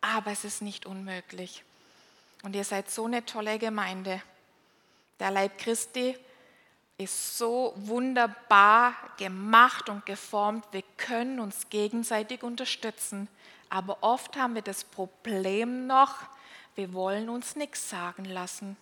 Aber 0.02 0.32
es 0.32 0.44
ist 0.44 0.64
nicht 0.64 0.88
unmöglich. 0.88 1.64
Und 2.42 2.56
ihr 2.56 2.64
seid 2.64 2.90
so 2.90 3.06
eine 3.06 3.26
tolle 3.26 3.60
Gemeinde. 3.60 4.24
Der 5.20 5.30
Leib 5.30 5.60
Christi 5.60 6.18
ist 7.04 7.38
so 7.38 7.74
wunderbar 7.76 8.94
gemacht 9.18 9.90
und 9.90 10.06
geformt. 10.06 10.66
Wir 10.72 10.84
können 10.98 11.40
uns 11.40 11.70
gegenseitig 11.70 12.44
unterstützen. 12.44 13.28
Aber 13.70 13.98
oft 14.02 14.36
haben 14.36 14.56
wir 14.56 14.62
das 14.62 14.84
Problem 14.84 15.88
noch, 15.88 16.16
wir 16.76 16.94
wollen 16.94 17.30
uns 17.30 17.56
nichts 17.56 17.90
sagen 17.90 18.26
lassen. 18.26 18.78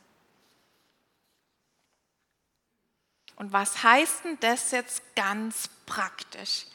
Und 3.36 3.54
was 3.54 3.84
heißt 3.84 4.26
denn 4.26 4.38
das 4.42 4.72
jetzt 4.72 5.02
ganz 5.16 5.70
praktisch? 5.86 6.66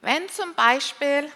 Wenn 0.00 0.28
zum 0.30 0.54
Beispiel 0.54 1.30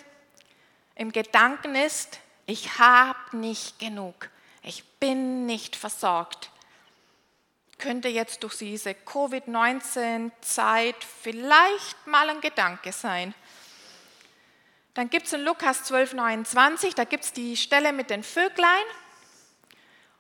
im 0.95 1.13
Gedanken 1.13 1.75
ist, 1.75 2.21
ich 2.47 2.79
habe 2.79 3.37
nicht 3.37 3.79
genug, 3.79 4.31
ich 4.63 4.85
bin 4.99 5.47
nicht 5.47 5.77
versorgt, 5.77 6.51
könnte 7.79 8.09
jetzt 8.09 8.43
durch 8.43 8.59
diese 8.59 8.95
Covid-19-Zeit 8.95 10.97
vielleicht 11.23 12.07
mal 12.07 12.29
ein 12.31 12.41
Gedanke 12.41 12.93
sein. 12.93 13.35
Dann 14.95 15.11
gibt 15.11 15.27
es 15.27 15.35
in 15.35 15.43
Lukas 15.43 15.85
12, 15.85 16.15
29, 16.15 16.95
da 16.95 17.05
gibt 17.05 17.25
es 17.25 17.33
die 17.33 17.57
Stelle 17.57 17.93
mit 17.93 18.09
den 18.09 18.23
Vöglein. 18.23 18.85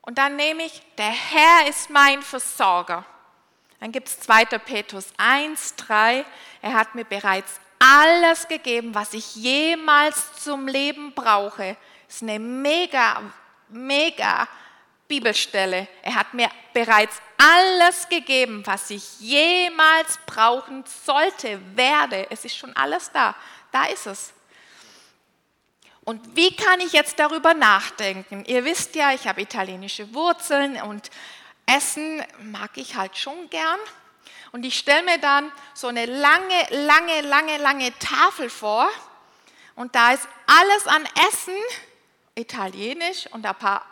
Und 0.02 0.18
dann 0.18 0.36
nehme 0.36 0.64
ich, 0.64 0.82
der 0.98 1.10
Herr 1.10 1.68
ist 1.68 1.88
mein 1.90 2.22
Versorger. 2.22 3.06
Dann 3.80 3.92
gibt 3.92 4.08
es 4.08 4.20
2. 4.20 4.44
Petrus 4.58 5.06
1, 5.16 5.76
3. 5.76 6.24
Er 6.62 6.74
hat 6.74 6.94
mir 6.94 7.04
bereits 7.04 7.60
alles 7.78 8.48
gegeben, 8.48 8.94
was 8.94 9.14
ich 9.14 9.36
jemals 9.36 10.42
zum 10.42 10.68
Leben 10.68 11.14
brauche. 11.14 11.76
Das 12.06 12.16
ist 12.16 12.22
eine 12.22 12.38
mega, 12.38 13.22
mega 13.68 14.46
Bibelstelle. 15.08 15.88
Er 16.02 16.14
hat 16.14 16.34
mir 16.34 16.50
bereits 16.72 17.20
alles 17.38 18.08
gegeben, 18.08 18.62
was 18.66 18.90
ich 18.90 19.20
jemals 19.20 20.18
brauchen 20.26 20.84
sollte, 21.04 21.60
werde. 21.76 22.26
Es 22.30 22.44
ist 22.44 22.56
schon 22.56 22.74
alles 22.76 23.10
da. 23.12 23.34
Da 23.72 23.84
ist 23.86 24.06
es. 24.06 24.32
Und 26.04 26.36
wie 26.36 26.54
kann 26.54 26.80
ich 26.80 26.92
jetzt 26.92 27.18
darüber 27.18 27.52
nachdenken? 27.52 28.44
Ihr 28.46 28.64
wisst 28.64 28.94
ja, 28.94 29.12
ich 29.12 29.26
habe 29.26 29.42
italienische 29.42 30.14
Wurzeln 30.14 30.80
und 30.82 31.10
Essen 31.66 32.22
mag 32.42 32.70
ich 32.76 32.94
halt 32.94 33.16
schon 33.16 33.50
gern. 33.50 33.80
Und 34.52 34.64
ich 34.64 34.78
stelle 34.78 35.02
mir 35.02 35.18
dann 35.18 35.50
so 35.74 35.88
eine 35.88 36.06
lange, 36.06 36.66
lange, 36.70 37.22
lange, 37.22 37.58
lange 37.58 37.98
Tafel 37.98 38.48
vor. 38.48 38.88
Und 39.74 39.94
da 39.94 40.12
ist 40.12 40.28
alles 40.46 40.86
an 40.86 41.04
Essen, 41.28 41.56
italienisch 42.36 43.26
und 43.32 43.44
ein 43.44 43.54
paar 43.56 43.84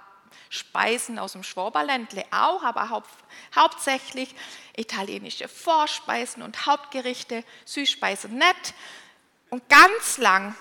Speisen 0.55 1.19
aus 1.19 1.33
dem 1.33 1.43
Schwaberländle 1.43 2.25
auch, 2.31 2.63
aber 2.63 2.89
hau 2.91 3.03
hauptsächlich 3.55 4.35
italienische 4.77 5.49
Vorspeisen 5.49 6.43
und 6.43 6.67
Hauptgerichte, 6.67 7.45
Süßspeisen 7.65 8.39
nett 8.39 8.75
und 9.51 9.69
ganz 9.69 10.19
lang 10.19 10.55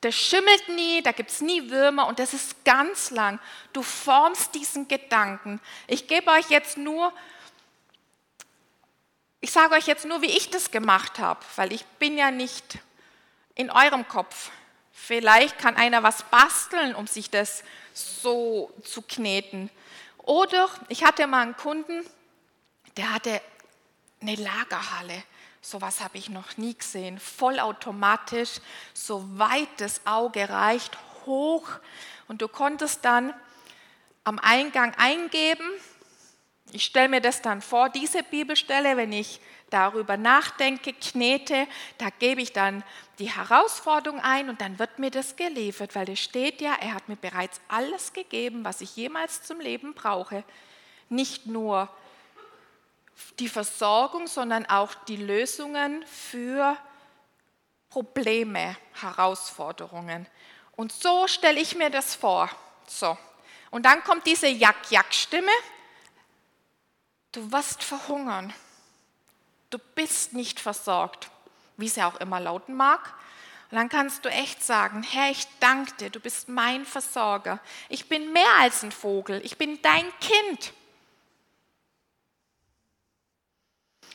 das 0.00 0.14
schimmelt 0.14 0.68
nie, 0.68 1.02
da 1.02 1.12
gibt 1.12 1.30
es 1.30 1.40
nie 1.40 1.70
Würmer 1.70 2.06
und 2.06 2.18
das 2.18 2.32
ist 2.32 2.64
ganz 2.64 3.10
lang. 3.10 3.40
Du 3.72 3.82
formst 3.82 4.54
diesen 4.54 4.86
Gedanken. 4.86 5.60
Ich 5.88 6.06
gebe 6.06 6.30
euch 6.30 6.50
jetzt 6.50 6.76
nur, 6.76 7.12
ich 9.40 9.50
sage 9.50 9.74
euch 9.74 9.86
jetzt 9.86 10.04
nur, 10.04 10.22
wie 10.22 10.36
ich 10.36 10.50
das 10.50 10.70
gemacht 10.70 11.18
habe, 11.18 11.40
weil 11.56 11.72
ich 11.72 11.84
bin 11.98 12.16
ja 12.16 12.30
nicht 12.30 12.78
in 13.56 13.70
eurem 13.70 14.06
Kopf. 14.06 14.50
Vielleicht 14.92 15.58
kann 15.58 15.76
einer 15.76 16.02
was 16.04 16.22
basteln, 16.24 16.94
um 16.94 17.08
sich 17.08 17.30
das 17.30 17.64
so 17.98 18.72
zu 18.84 19.02
kneten. 19.02 19.70
Oder 20.18 20.68
ich 20.88 21.04
hatte 21.04 21.26
mal 21.26 21.42
einen 21.42 21.56
Kunden, 21.56 22.04
der 22.96 23.12
hatte 23.12 23.40
eine 24.20 24.34
Lagerhalle. 24.34 25.22
Sowas 25.60 26.00
habe 26.00 26.18
ich 26.18 26.28
noch 26.28 26.56
nie 26.56 26.74
gesehen. 26.74 27.18
Vollautomatisch, 27.18 28.60
so 28.94 29.24
weit 29.38 29.68
das 29.78 30.06
Auge 30.06 30.48
reicht, 30.48 30.96
hoch. 31.26 31.68
Und 32.26 32.42
du 32.42 32.48
konntest 32.48 33.04
dann 33.04 33.34
am 34.24 34.38
Eingang 34.38 34.94
eingeben. 34.96 35.66
Ich 36.72 36.84
stelle 36.84 37.08
mir 37.08 37.20
das 37.20 37.40
dann 37.40 37.62
vor, 37.62 37.88
diese 37.88 38.22
Bibelstelle, 38.22 38.96
wenn 38.96 39.12
ich 39.12 39.40
darüber 39.70 40.16
nachdenke, 40.16 40.92
knete, 40.92 41.66
da 41.98 42.10
gebe 42.10 42.40
ich 42.40 42.52
dann 42.52 42.82
die 43.18 43.30
Herausforderung 43.30 44.20
ein 44.20 44.48
und 44.48 44.60
dann 44.60 44.78
wird 44.78 44.98
mir 44.98 45.10
das 45.10 45.36
geliefert, 45.36 45.94
weil 45.94 46.08
es 46.10 46.20
steht 46.20 46.60
ja, 46.60 46.74
er 46.80 46.94
hat 46.94 47.08
mir 47.08 47.16
bereits 47.16 47.60
alles 47.68 48.12
gegeben, 48.12 48.64
was 48.64 48.80
ich 48.80 48.96
jemals 48.96 49.42
zum 49.42 49.60
Leben 49.60 49.94
brauche. 49.94 50.44
Nicht 51.08 51.46
nur 51.46 51.88
die 53.38 53.48
Versorgung, 53.48 54.26
sondern 54.26 54.66
auch 54.66 54.94
die 54.94 55.16
Lösungen 55.16 56.04
für 56.06 56.76
Probleme, 57.90 58.76
Herausforderungen. 59.00 60.26
Und 60.76 60.92
so 60.92 61.26
stelle 61.26 61.58
ich 61.58 61.74
mir 61.74 61.90
das 61.90 62.14
vor. 62.14 62.48
So. 62.86 63.18
Und 63.70 63.84
dann 63.84 64.04
kommt 64.04 64.26
diese 64.26 64.46
Jack-Jack-Stimme. 64.46 65.50
Du 67.32 67.50
wirst 67.50 67.82
verhungern. 67.82 68.52
Du 69.70 69.78
bist 69.94 70.32
nicht 70.32 70.60
versorgt, 70.60 71.30
wie 71.76 71.88
sie 71.88 72.02
auch 72.02 72.16
immer 72.20 72.40
lauten 72.40 72.74
mag. 72.74 73.14
Und 73.70 73.76
dann 73.76 73.90
kannst 73.90 74.24
du 74.24 74.30
echt 74.30 74.64
sagen, 74.64 75.02
Herr, 75.02 75.30
ich 75.30 75.46
danke 75.60 75.92
dir, 75.94 76.10
du 76.10 76.20
bist 76.20 76.48
mein 76.48 76.86
Versorger. 76.86 77.60
Ich 77.90 78.08
bin 78.08 78.32
mehr 78.32 78.54
als 78.58 78.82
ein 78.82 78.92
Vogel, 78.92 79.40
ich 79.44 79.58
bin 79.58 79.80
dein 79.82 80.06
Kind. 80.20 80.72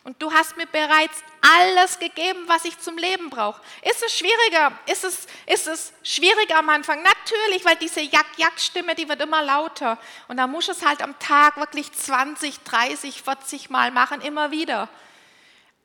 Und 0.05 0.21
du 0.21 0.33
hast 0.33 0.57
mir 0.57 0.65
bereits 0.65 1.23
alles 1.41 1.97
gegeben, 1.97 2.43
was 2.47 2.65
ich 2.65 2.77
zum 2.79 2.97
Leben 2.97 3.29
brauche. 3.29 3.61
Ist 3.83 4.03
es 4.03 4.17
schwieriger? 4.17 4.77
Ist 4.85 5.05
es, 5.05 5.27
ist 5.45 5.67
es 5.67 5.93
schwieriger 6.03 6.57
am 6.57 6.67
Anfang? 6.67 7.01
Natürlich, 7.01 7.63
weil 7.63 7.77
diese 7.77 8.01
Jack-Jack-Stimme, 8.01 8.95
die 8.95 9.07
wird 9.07 9.21
immer 9.21 9.41
lauter. 9.41 9.97
Und 10.27 10.37
da 10.37 10.47
muss 10.47 10.67
es 10.67 10.85
halt 10.85 11.01
am 11.01 11.17
Tag 11.19 11.55
wirklich 11.55 11.93
20, 11.93 12.63
30, 12.63 13.21
40 13.21 13.69
Mal 13.69 13.91
machen, 13.91 14.19
immer 14.19 14.51
wieder. 14.51 14.89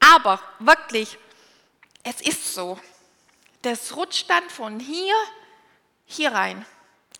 Aber 0.00 0.40
wirklich, 0.58 1.18
es 2.02 2.20
ist 2.20 2.54
so. 2.54 2.78
Das 3.62 3.96
rutscht 3.96 4.30
dann 4.30 4.48
von 4.50 4.80
hier, 4.80 5.14
hier 6.06 6.32
rein. 6.32 6.64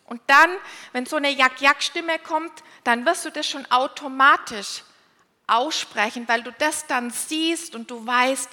Und 0.07 0.23
dann, 0.27 0.51
wenn 0.93 1.05
so 1.05 1.17
eine 1.17 1.31
Jack-Jack-Stimme 1.31 2.19
kommt, 2.21 2.53
dann 2.85 3.05
wirst 3.05 3.25
du 3.25 3.31
das 3.31 3.47
schon 3.47 3.71
automatisch 3.71 4.83
aussprechen, 5.47 6.27
weil 6.29 6.43
du 6.43 6.53
das 6.53 6.87
dann 6.87 7.11
siehst 7.11 7.75
und 7.75 7.91
du 7.91 8.07
weißt, 8.07 8.49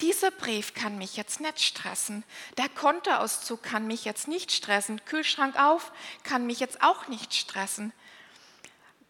dieser 0.00 0.30
Brief 0.30 0.74
kann 0.74 0.96
mich 0.96 1.16
jetzt 1.16 1.40
nicht 1.40 1.60
stressen. 1.60 2.22
Der 2.56 2.68
Kontoauszug 2.68 3.62
kann 3.62 3.88
mich 3.88 4.04
jetzt 4.04 4.28
nicht 4.28 4.52
stressen. 4.52 5.04
Kühlschrank 5.04 5.58
auf 5.58 5.90
kann 6.22 6.46
mich 6.46 6.60
jetzt 6.60 6.82
auch 6.82 7.08
nicht 7.08 7.34
stressen. 7.34 7.92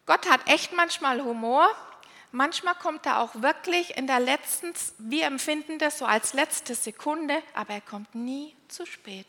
Gott 0.07 0.27
hat 0.27 0.47
echt 0.49 0.73
manchmal 0.73 1.21
Humor. 1.21 1.69
Manchmal 2.31 2.75
kommt 2.75 3.05
er 3.05 3.19
auch 3.19 3.33
wirklich 3.35 3.97
in 3.97 4.05
der 4.05 4.19
letzten, 4.19 4.73
wir 4.99 5.25
empfinden 5.25 5.79
das 5.79 5.97
so 5.97 6.05
als 6.05 6.33
letzte 6.33 6.75
Sekunde, 6.75 7.41
aber 7.53 7.73
er 7.73 7.81
kommt 7.81 8.13
nie 8.13 8.55
zu 8.67 8.85
spät. 8.85 9.25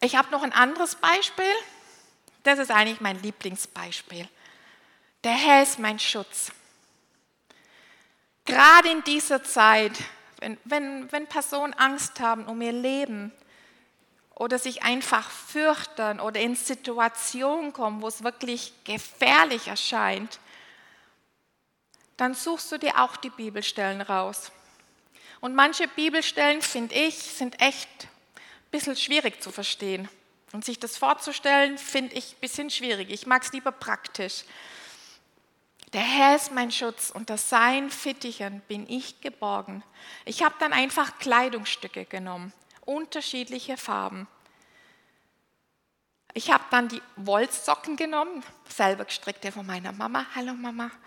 Ich 0.00 0.16
habe 0.16 0.30
noch 0.30 0.42
ein 0.42 0.52
anderes 0.52 0.96
Beispiel. 0.96 1.44
Das 2.44 2.58
ist 2.58 2.70
eigentlich 2.70 3.00
mein 3.00 3.20
Lieblingsbeispiel. 3.22 4.28
Der 5.24 5.32
Herr 5.32 5.62
ist 5.62 5.78
mein 5.78 5.98
Schutz. 5.98 6.50
Gerade 8.44 8.90
in 8.90 9.04
dieser 9.04 9.44
Zeit, 9.44 9.92
wenn, 10.40 10.58
wenn, 10.64 11.12
wenn 11.12 11.26
Personen 11.28 11.74
Angst 11.74 12.18
haben 12.18 12.46
um 12.46 12.60
ihr 12.60 12.72
Leben 12.72 13.32
oder 14.42 14.58
sich 14.58 14.82
einfach 14.82 15.30
fürchten 15.30 16.18
oder 16.18 16.40
in 16.40 16.56
Situationen 16.56 17.72
kommen, 17.72 18.02
wo 18.02 18.08
es 18.08 18.24
wirklich 18.24 18.72
gefährlich 18.82 19.68
erscheint, 19.68 20.40
dann 22.16 22.34
suchst 22.34 22.72
du 22.72 22.78
dir 22.78 23.00
auch 23.00 23.16
die 23.16 23.30
Bibelstellen 23.30 24.00
raus. 24.00 24.50
Und 25.40 25.54
manche 25.54 25.86
Bibelstellen, 25.86 26.60
finde 26.60 26.92
ich, 26.92 27.14
sind 27.18 27.60
echt 27.62 27.88
ein 28.02 28.70
bisschen 28.72 28.96
schwierig 28.96 29.40
zu 29.40 29.52
verstehen. 29.52 30.08
Und 30.50 30.64
sich 30.64 30.80
das 30.80 30.98
vorzustellen, 30.98 31.78
finde 31.78 32.16
ich 32.16 32.32
ein 32.32 32.40
bisschen 32.40 32.68
schwierig. 32.68 33.10
Ich 33.10 33.26
mag 33.26 33.42
es 33.44 33.52
lieber 33.52 33.70
praktisch. 33.70 34.42
Der 35.92 36.00
Herr 36.00 36.34
ist 36.34 36.50
mein 36.50 36.72
Schutz, 36.72 37.12
unter 37.14 37.38
seinen 37.38 37.90
Fittichen 37.92 38.60
bin 38.66 38.88
ich 38.88 39.20
geborgen. 39.20 39.84
Ich 40.24 40.42
habe 40.42 40.56
dann 40.58 40.72
einfach 40.72 41.20
Kleidungsstücke 41.20 42.06
genommen, 42.06 42.52
unterschiedliche 42.82 43.76
Farben. 43.76 44.28
Ich 46.34 46.50
habe 46.50 46.64
dann 46.70 46.88
die 46.88 47.02
Wollsocken 47.16 47.96
genommen, 47.96 48.42
selber 48.68 49.04
gestrickte 49.04 49.52
von 49.52 49.66
meiner 49.66 49.92
Mama. 49.92 50.26
Hallo 50.34 50.54
Mama. 50.54 50.90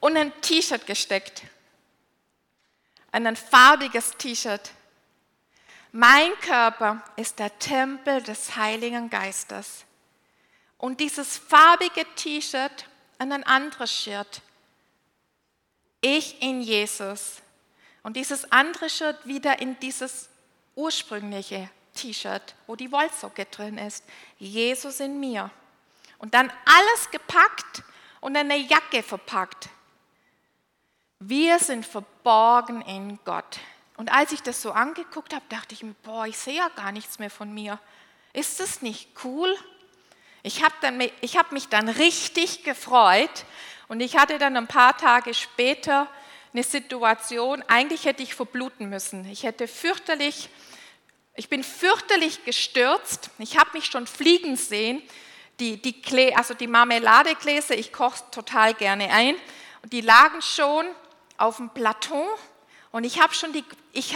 Und 0.00 0.16
ein 0.16 0.32
T-Shirt 0.40 0.86
gesteckt. 0.86 1.42
Ein 3.10 3.34
farbiges 3.34 4.12
T-Shirt. 4.12 4.70
Mein 5.90 6.32
Körper 6.40 7.02
ist 7.16 7.38
der 7.38 7.58
Tempel 7.58 8.22
des 8.22 8.56
Heiligen 8.56 9.10
Geistes. 9.10 9.84
Und 10.76 11.00
dieses 11.00 11.36
farbige 11.36 12.04
T-Shirt 12.14 12.86
und 13.18 13.32
ein 13.32 13.42
anderes 13.42 13.92
Shirt. 13.92 14.42
Ich 16.00 16.40
in 16.40 16.60
Jesus. 16.60 17.42
Und 18.02 18.16
dieses 18.16 18.50
andere 18.52 18.88
Shirt 18.88 19.26
wieder 19.26 19.60
in 19.60 19.78
dieses 19.80 20.28
ursprüngliche 20.74 21.68
T-Shirt, 21.94 22.54
wo 22.66 22.76
die 22.76 22.92
Wollsocke 22.92 23.46
drin 23.46 23.78
ist. 23.78 24.04
Jesus 24.38 25.00
in 25.00 25.18
mir. 25.18 25.50
Und 26.18 26.34
dann 26.34 26.50
alles 26.64 27.10
gepackt 27.10 27.82
und 28.20 28.36
eine 28.36 28.56
Jacke 28.56 29.02
verpackt. 29.02 29.68
Wir 31.20 31.58
sind 31.58 31.84
verborgen 31.84 32.82
in 32.82 33.18
Gott. 33.24 33.58
Und 33.96 34.12
als 34.12 34.30
ich 34.30 34.42
das 34.42 34.62
so 34.62 34.70
angeguckt 34.70 35.34
habe, 35.34 35.44
dachte 35.48 35.74
ich 35.74 35.82
mir, 35.82 35.94
boah, 36.04 36.26
ich 36.26 36.38
sehe 36.38 36.54
ja 36.54 36.68
gar 36.68 36.92
nichts 36.92 37.18
mehr 37.18 37.30
von 37.30 37.52
mir. 37.52 37.80
Ist 38.32 38.60
das 38.60 38.82
nicht 38.82 39.08
cool? 39.24 39.52
Ich 40.44 40.62
habe 40.62 41.10
hab 41.22 41.52
mich 41.52 41.68
dann 41.68 41.88
richtig 41.88 42.62
gefreut 42.62 43.44
und 43.88 44.00
ich 44.00 44.16
hatte 44.16 44.38
dann 44.38 44.56
ein 44.56 44.68
paar 44.68 44.96
Tage 44.96 45.34
später 45.34 46.06
eine 46.58 46.64
Situation, 46.64 47.62
eigentlich 47.68 48.04
hätte 48.04 48.22
ich 48.22 48.34
verbluten 48.34 48.88
müssen. 48.88 49.24
Ich 49.30 49.44
hätte 49.44 49.68
fürchterlich 49.68 50.50
ich 51.38 51.48
bin 51.48 51.62
fürchterlich 51.62 52.44
gestürzt. 52.44 53.30
Ich 53.38 53.56
habe 53.56 53.70
mich 53.74 53.86
schon 53.86 54.08
fliegen 54.08 54.56
sehen. 54.56 55.00
Die, 55.60 55.80
die, 55.80 56.02
Klee, 56.02 56.34
also 56.34 56.52
die 56.52 56.66
Marmeladegläser, 56.66 57.78
ich 57.78 57.92
koche 57.92 58.24
total 58.32 58.74
gerne 58.74 59.08
ein. 59.10 59.36
Und 59.82 59.92
die 59.92 60.00
lagen 60.00 60.42
schon 60.42 60.84
auf 61.36 61.58
dem 61.58 61.70
Plateau. 61.70 62.26
Und 62.90 63.04
ich 63.04 63.22
habe 63.22 63.34
schon, 63.34 63.52
die, 63.52 63.64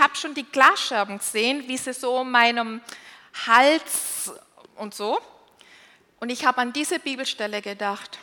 hab 0.00 0.16
schon 0.16 0.34
die 0.34 0.42
Glasscherben 0.42 1.18
gesehen, 1.18 1.68
wie 1.68 1.76
sie 1.76 1.92
so 1.92 2.18
um 2.18 2.32
meinem 2.32 2.80
Hals 3.46 4.32
und 4.74 4.92
so. 4.92 5.20
Und 6.18 6.30
ich 6.30 6.44
habe 6.44 6.58
an 6.58 6.72
diese 6.72 6.98
Bibelstelle 6.98 7.62
gedacht. 7.62 8.18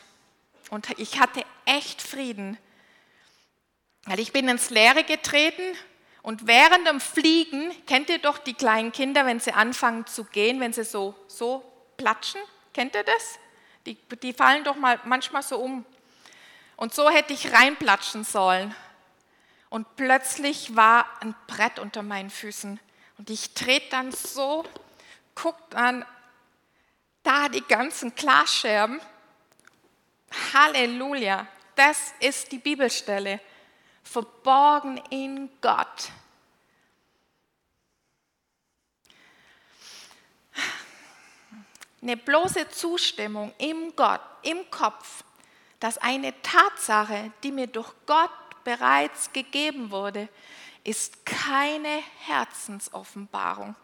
Und 0.71 0.89
ich 0.99 1.21
hatte 1.21 1.45
echt 1.63 2.01
Frieden. 2.01 2.57
Weil 4.05 4.19
ich 4.19 4.31
bin 4.31 4.47
ins 4.47 4.69
Leere 4.69 5.03
getreten 5.03 5.63
und 6.21 6.47
während 6.47 6.87
dem 6.87 6.99
Fliegen, 6.99 7.71
kennt 7.85 8.09
ihr 8.09 8.19
doch 8.19 8.37
die 8.37 8.53
kleinen 8.53 8.91
Kinder, 8.91 9.25
wenn 9.25 9.39
sie 9.39 9.51
anfangen 9.51 10.05
zu 10.05 10.25
gehen, 10.25 10.59
wenn 10.59 10.73
sie 10.73 10.83
so, 10.83 11.15
so 11.27 11.63
platschen? 11.97 12.41
Kennt 12.73 12.95
ihr 12.95 13.03
das? 13.03 13.39
Die, 13.85 13.95
die 14.21 14.33
fallen 14.33 14.63
doch 14.63 14.75
mal 14.75 14.99
manchmal 15.05 15.43
so 15.43 15.59
um. 15.59 15.85
Und 16.75 16.93
so 16.93 17.09
hätte 17.09 17.33
ich 17.33 17.51
reinplatschen 17.51 18.23
sollen. 18.23 18.75
Und 19.69 19.95
plötzlich 19.95 20.75
war 20.75 21.05
ein 21.21 21.35
Brett 21.47 21.79
unter 21.79 22.03
meinen 22.03 22.29
Füßen. 22.29 22.79
Und 23.17 23.29
ich 23.29 23.53
trete 23.53 23.89
dann 23.89 24.11
so, 24.11 24.65
guckt 25.35 25.75
an, 25.75 26.05
da 27.23 27.49
die 27.49 27.63
ganzen 27.63 28.15
Glasscherben. 28.15 28.99
Halleluja, 30.53 31.47
das 31.75 32.13
ist 32.19 32.51
die 32.51 32.59
Bibelstelle 32.59 33.39
verborgen 34.09 34.97
in 35.11 35.49
Gott. 35.61 36.11
Eine 42.01 42.17
bloße 42.17 42.69
Zustimmung 42.69 43.53
im 43.59 43.95
Gott, 43.95 44.21
im 44.41 44.69
Kopf, 44.71 45.23
dass 45.79 45.97
eine 45.97 46.33
Tatsache, 46.41 47.31
die 47.43 47.51
mir 47.51 47.67
durch 47.67 47.91
Gott 48.05 48.31
bereits 48.63 49.31
gegeben 49.31 49.91
wurde, 49.91 50.27
ist 50.83 51.25
keine 51.25 52.01
Herzensoffenbarung. 52.19 53.75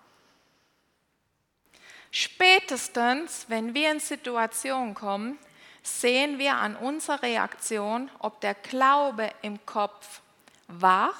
Spätestens, 2.09 3.45
wenn 3.49 3.73
wir 3.73 3.91
in 3.91 3.99
Situationen 3.99 4.95
kommen, 4.95 5.37
sehen 5.85 6.39
wir 6.39 6.55
an 6.55 6.75
unserer 6.75 7.21
Reaktion, 7.21 8.09
ob 8.19 8.41
der 8.41 8.55
Glaube 8.55 9.31
im 9.43 9.63
Kopf 9.67 10.21
war 10.67 11.13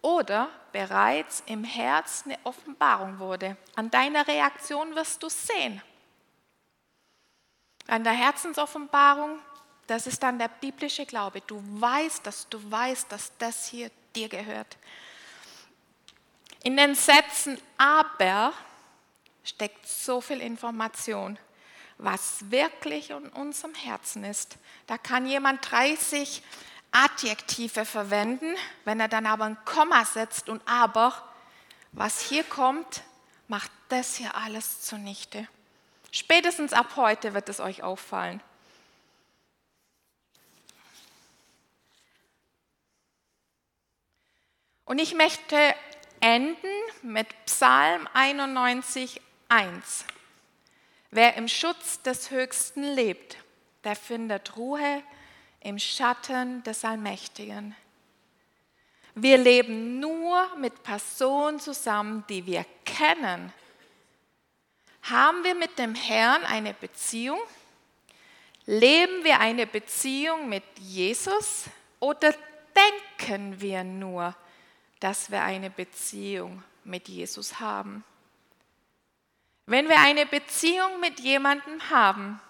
oder 0.00 0.48
bereits 0.70 1.42
im 1.46 1.64
Herz 1.64 2.22
eine 2.24 2.38
Offenbarung 2.44 3.18
wurde. 3.18 3.56
An 3.74 3.90
deiner 3.90 4.26
Reaktion 4.28 4.94
wirst 4.94 5.22
du 5.22 5.28
sehen. 5.28 5.82
An 7.88 8.04
der 8.04 8.12
Herzensoffenbarung, 8.12 9.40
das 9.88 10.06
ist 10.06 10.22
dann 10.22 10.38
der 10.38 10.48
biblische 10.48 11.04
Glaube. 11.04 11.40
Du 11.40 11.60
weißt, 11.80 12.24
dass 12.24 12.48
du 12.48 12.70
weißt, 12.70 13.10
dass 13.10 13.36
das 13.38 13.66
hier 13.66 13.90
dir 14.14 14.28
gehört. 14.28 14.76
In 16.62 16.76
den 16.76 16.94
Sätzen 16.94 17.58
aber 17.76 18.52
steckt 19.42 19.84
so 19.88 20.20
viel 20.20 20.40
Information 20.40 21.36
was 22.02 22.50
wirklich 22.50 23.10
in 23.10 23.28
unserem 23.28 23.74
Herzen 23.74 24.24
ist. 24.24 24.56
Da 24.86 24.98
kann 24.98 25.26
jemand 25.26 25.70
30 25.70 26.42
Adjektive 26.90 27.84
verwenden, 27.84 28.54
wenn 28.84 29.00
er 29.00 29.08
dann 29.08 29.26
aber 29.26 29.44
ein 29.44 29.64
Komma 29.64 30.04
setzt 30.04 30.48
und 30.48 30.60
aber, 30.66 31.12
was 31.92 32.20
hier 32.20 32.44
kommt, 32.44 33.02
macht 33.48 33.70
das 33.88 34.16
hier 34.16 34.34
alles 34.34 34.82
zunichte. 34.82 35.46
Spätestens 36.10 36.72
ab 36.72 36.96
heute 36.96 37.34
wird 37.34 37.48
es 37.48 37.60
euch 37.60 37.82
auffallen. 37.82 38.42
Und 44.84 44.98
ich 44.98 45.14
möchte 45.14 45.56
enden 46.20 46.68
mit 47.02 47.28
Psalm 47.46 48.08
91, 48.12 49.22
1. 49.48 50.04
Wer 51.14 51.36
im 51.36 51.46
Schutz 51.46 52.00
des 52.00 52.30
Höchsten 52.30 52.82
lebt, 52.82 53.36
der 53.84 53.96
findet 53.96 54.56
Ruhe 54.56 55.02
im 55.60 55.78
Schatten 55.78 56.62
des 56.62 56.86
Allmächtigen. 56.86 57.76
Wir 59.14 59.36
leben 59.36 60.00
nur 60.00 60.56
mit 60.56 60.82
Personen 60.82 61.60
zusammen, 61.60 62.24
die 62.30 62.46
wir 62.46 62.64
kennen. 62.86 63.52
Haben 65.02 65.44
wir 65.44 65.54
mit 65.54 65.78
dem 65.78 65.94
Herrn 65.94 66.44
eine 66.44 66.72
Beziehung? 66.72 67.40
Leben 68.64 69.22
wir 69.22 69.38
eine 69.38 69.66
Beziehung 69.66 70.48
mit 70.48 70.64
Jesus 70.78 71.64
oder 72.00 72.34
denken 72.74 73.60
wir 73.60 73.84
nur, 73.84 74.34
dass 74.98 75.30
wir 75.30 75.42
eine 75.42 75.68
Beziehung 75.68 76.62
mit 76.84 77.06
Jesus 77.06 77.60
haben? 77.60 78.02
Wenn 79.66 79.88
wir 79.88 80.00
eine 80.00 80.26
Beziehung 80.26 81.00
mit 81.00 81.20
jemandem 81.20 81.90
haben, 81.90 82.40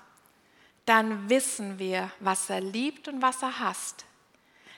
dann 0.87 1.29
wissen 1.29 1.79
wir, 1.79 2.11
was 2.21 2.51
er 2.51 2.61
liebt 2.61 3.09
und 3.09 3.23
was 3.23 3.43
er 3.43 3.61
hasst. 3.61 4.05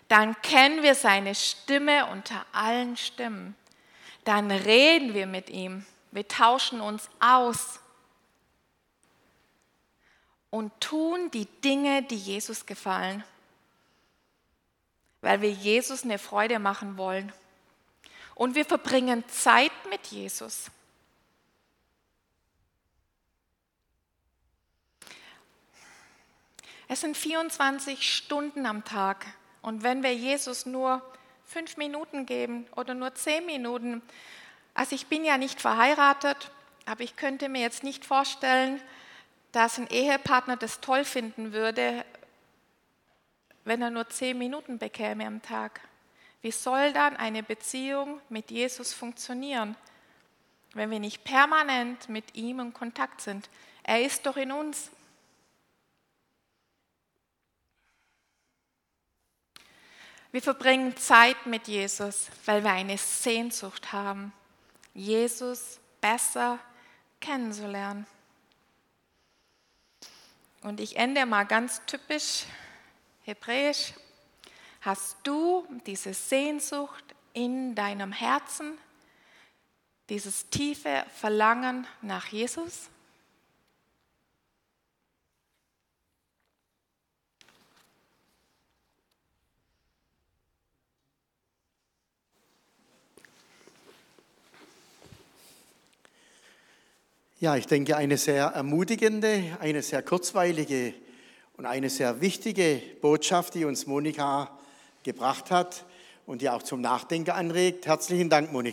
Dann 0.08 0.40
kennen 0.42 0.82
wir 0.82 0.94
seine 0.94 1.34
Stimme 1.34 2.06
unter 2.06 2.44
allen 2.52 2.96
Stimmen. 2.96 3.56
Dann 4.24 4.50
reden 4.50 5.14
wir 5.14 5.26
mit 5.26 5.48
ihm. 5.50 5.86
Wir 6.10 6.28
tauschen 6.28 6.80
uns 6.80 7.08
aus 7.20 7.80
und 10.50 10.72
tun 10.80 11.30
die 11.32 11.46
Dinge, 11.46 12.04
die 12.04 12.16
Jesus 12.16 12.64
gefallen, 12.64 13.24
weil 15.20 15.40
wir 15.40 15.50
Jesus 15.50 16.04
eine 16.04 16.18
Freude 16.18 16.60
machen 16.60 16.96
wollen. 16.96 17.32
Und 18.36 18.54
wir 18.54 18.64
verbringen 18.64 19.24
Zeit 19.28 19.72
mit 19.90 20.06
Jesus. 20.08 20.70
Es 26.94 27.00
sind 27.00 27.16
24 27.16 28.08
Stunden 28.08 28.66
am 28.66 28.84
Tag. 28.84 29.26
Und 29.62 29.82
wenn 29.82 30.04
wir 30.04 30.14
Jesus 30.14 30.64
nur 30.64 31.02
fünf 31.44 31.76
Minuten 31.76 32.24
geben 32.24 32.68
oder 32.76 32.94
nur 32.94 33.12
zehn 33.16 33.44
Minuten, 33.46 34.00
also 34.74 34.94
ich 34.94 35.08
bin 35.08 35.24
ja 35.24 35.36
nicht 35.36 35.60
verheiratet, 35.60 36.52
aber 36.86 37.00
ich 37.00 37.16
könnte 37.16 37.48
mir 37.48 37.62
jetzt 37.62 37.82
nicht 37.82 38.04
vorstellen, 38.04 38.80
dass 39.50 39.76
ein 39.76 39.88
Ehepartner 39.88 40.56
das 40.56 40.80
toll 40.80 41.04
finden 41.04 41.52
würde, 41.52 42.04
wenn 43.64 43.82
er 43.82 43.90
nur 43.90 44.08
zehn 44.08 44.38
Minuten 44.38 44.78
bekäme 44.78 45.26
am 45.26 45.42
Tag. 45.42 45.80
Wie 46.42 46.52
soll 46.52 46.92
dann 46.92 47.16
eine 47.16 47.42
Beziehung 47.42 48.20
mit 48.28 48.52
Jesus 48.52 48.92
funktionieren, 48.92 49.74
wenn 50.74 50.92
wir 50.92 51.00
nicht 51.00 51.24
permanent 51.24 52.08
mit 52.08 52.36
ihm 52.36 52.60
in 52.60 52.72
Kontakt 52.72 53.20
sind? 53.20 53.50
Er 53.82 54.00
ist 54.00 54.26
doch 54.26 54.36
in 54.36 54.52
uns. 54.52 54.92
Wir 60.34 60.42
verbringen 60.42 60.96
Zeit 60.96 61.46
mit 61.46 61.68
Jesus, 61.68 62.28
weil 62.44 62.64
wir 62.64 62.72
eine 62.72 62.98
Sehnsucht 62.98 63.92
haben, 63.92 64.32
Jesus 64.92 65.78
besser 66.00 66.58
kennenzulernen. 67.20 68.04
Und 70.62 70.80
ich 70.80 70.96
ende 70.96 71.24
mal 71.24 71.44
ganz 71.44 71.82
typisch 71.86 72.46
hebräisch. 73.22 73.92
Hast 74.80 75.18
du 75.22 75.68
diese 75.86 76.12
Sehnsucht 76.12 77.04
in 77.32 77.76
deinem 77.76 78.10
Herzen, 78.10 78.76
dieses 80.08 80.50
tiefe 80.50 81.06
Verlangen 81.14 81.86
nach 82.02 82.26
Jesus? 82.26 82.90
Ja, 97.44 97.56
ich 97.56 97.66
denke, 97.66 97.94
eine 97.98 98.16
sehr 98.16 98.46
ermutigende, 98.46 99.58
eine 99.60 99.82
sehr 99.82 100.00
kurzweilige 100.00 100.94
und 101.58 101.66
eine 101.66 101.90
sehr 101.90 102.22
wichtige 102.22 102.80
Botschaft, 103.02 103.52
die 103.52 103.66
uns 103.66 103.86
Monika 103.86 104.58
gebracht 105.02 105.50
hat 105.50 105.84
und 106.24 106.40
die 106.40 106.48
auch 106.48 106.62
zum 106.62 106.80
Nachdenken 106.80 107.32
anregt. 107.32 107.84
Herzlichen 107.84 108.30
Dank, 108.30 108.50
Monika. 108.50 108.72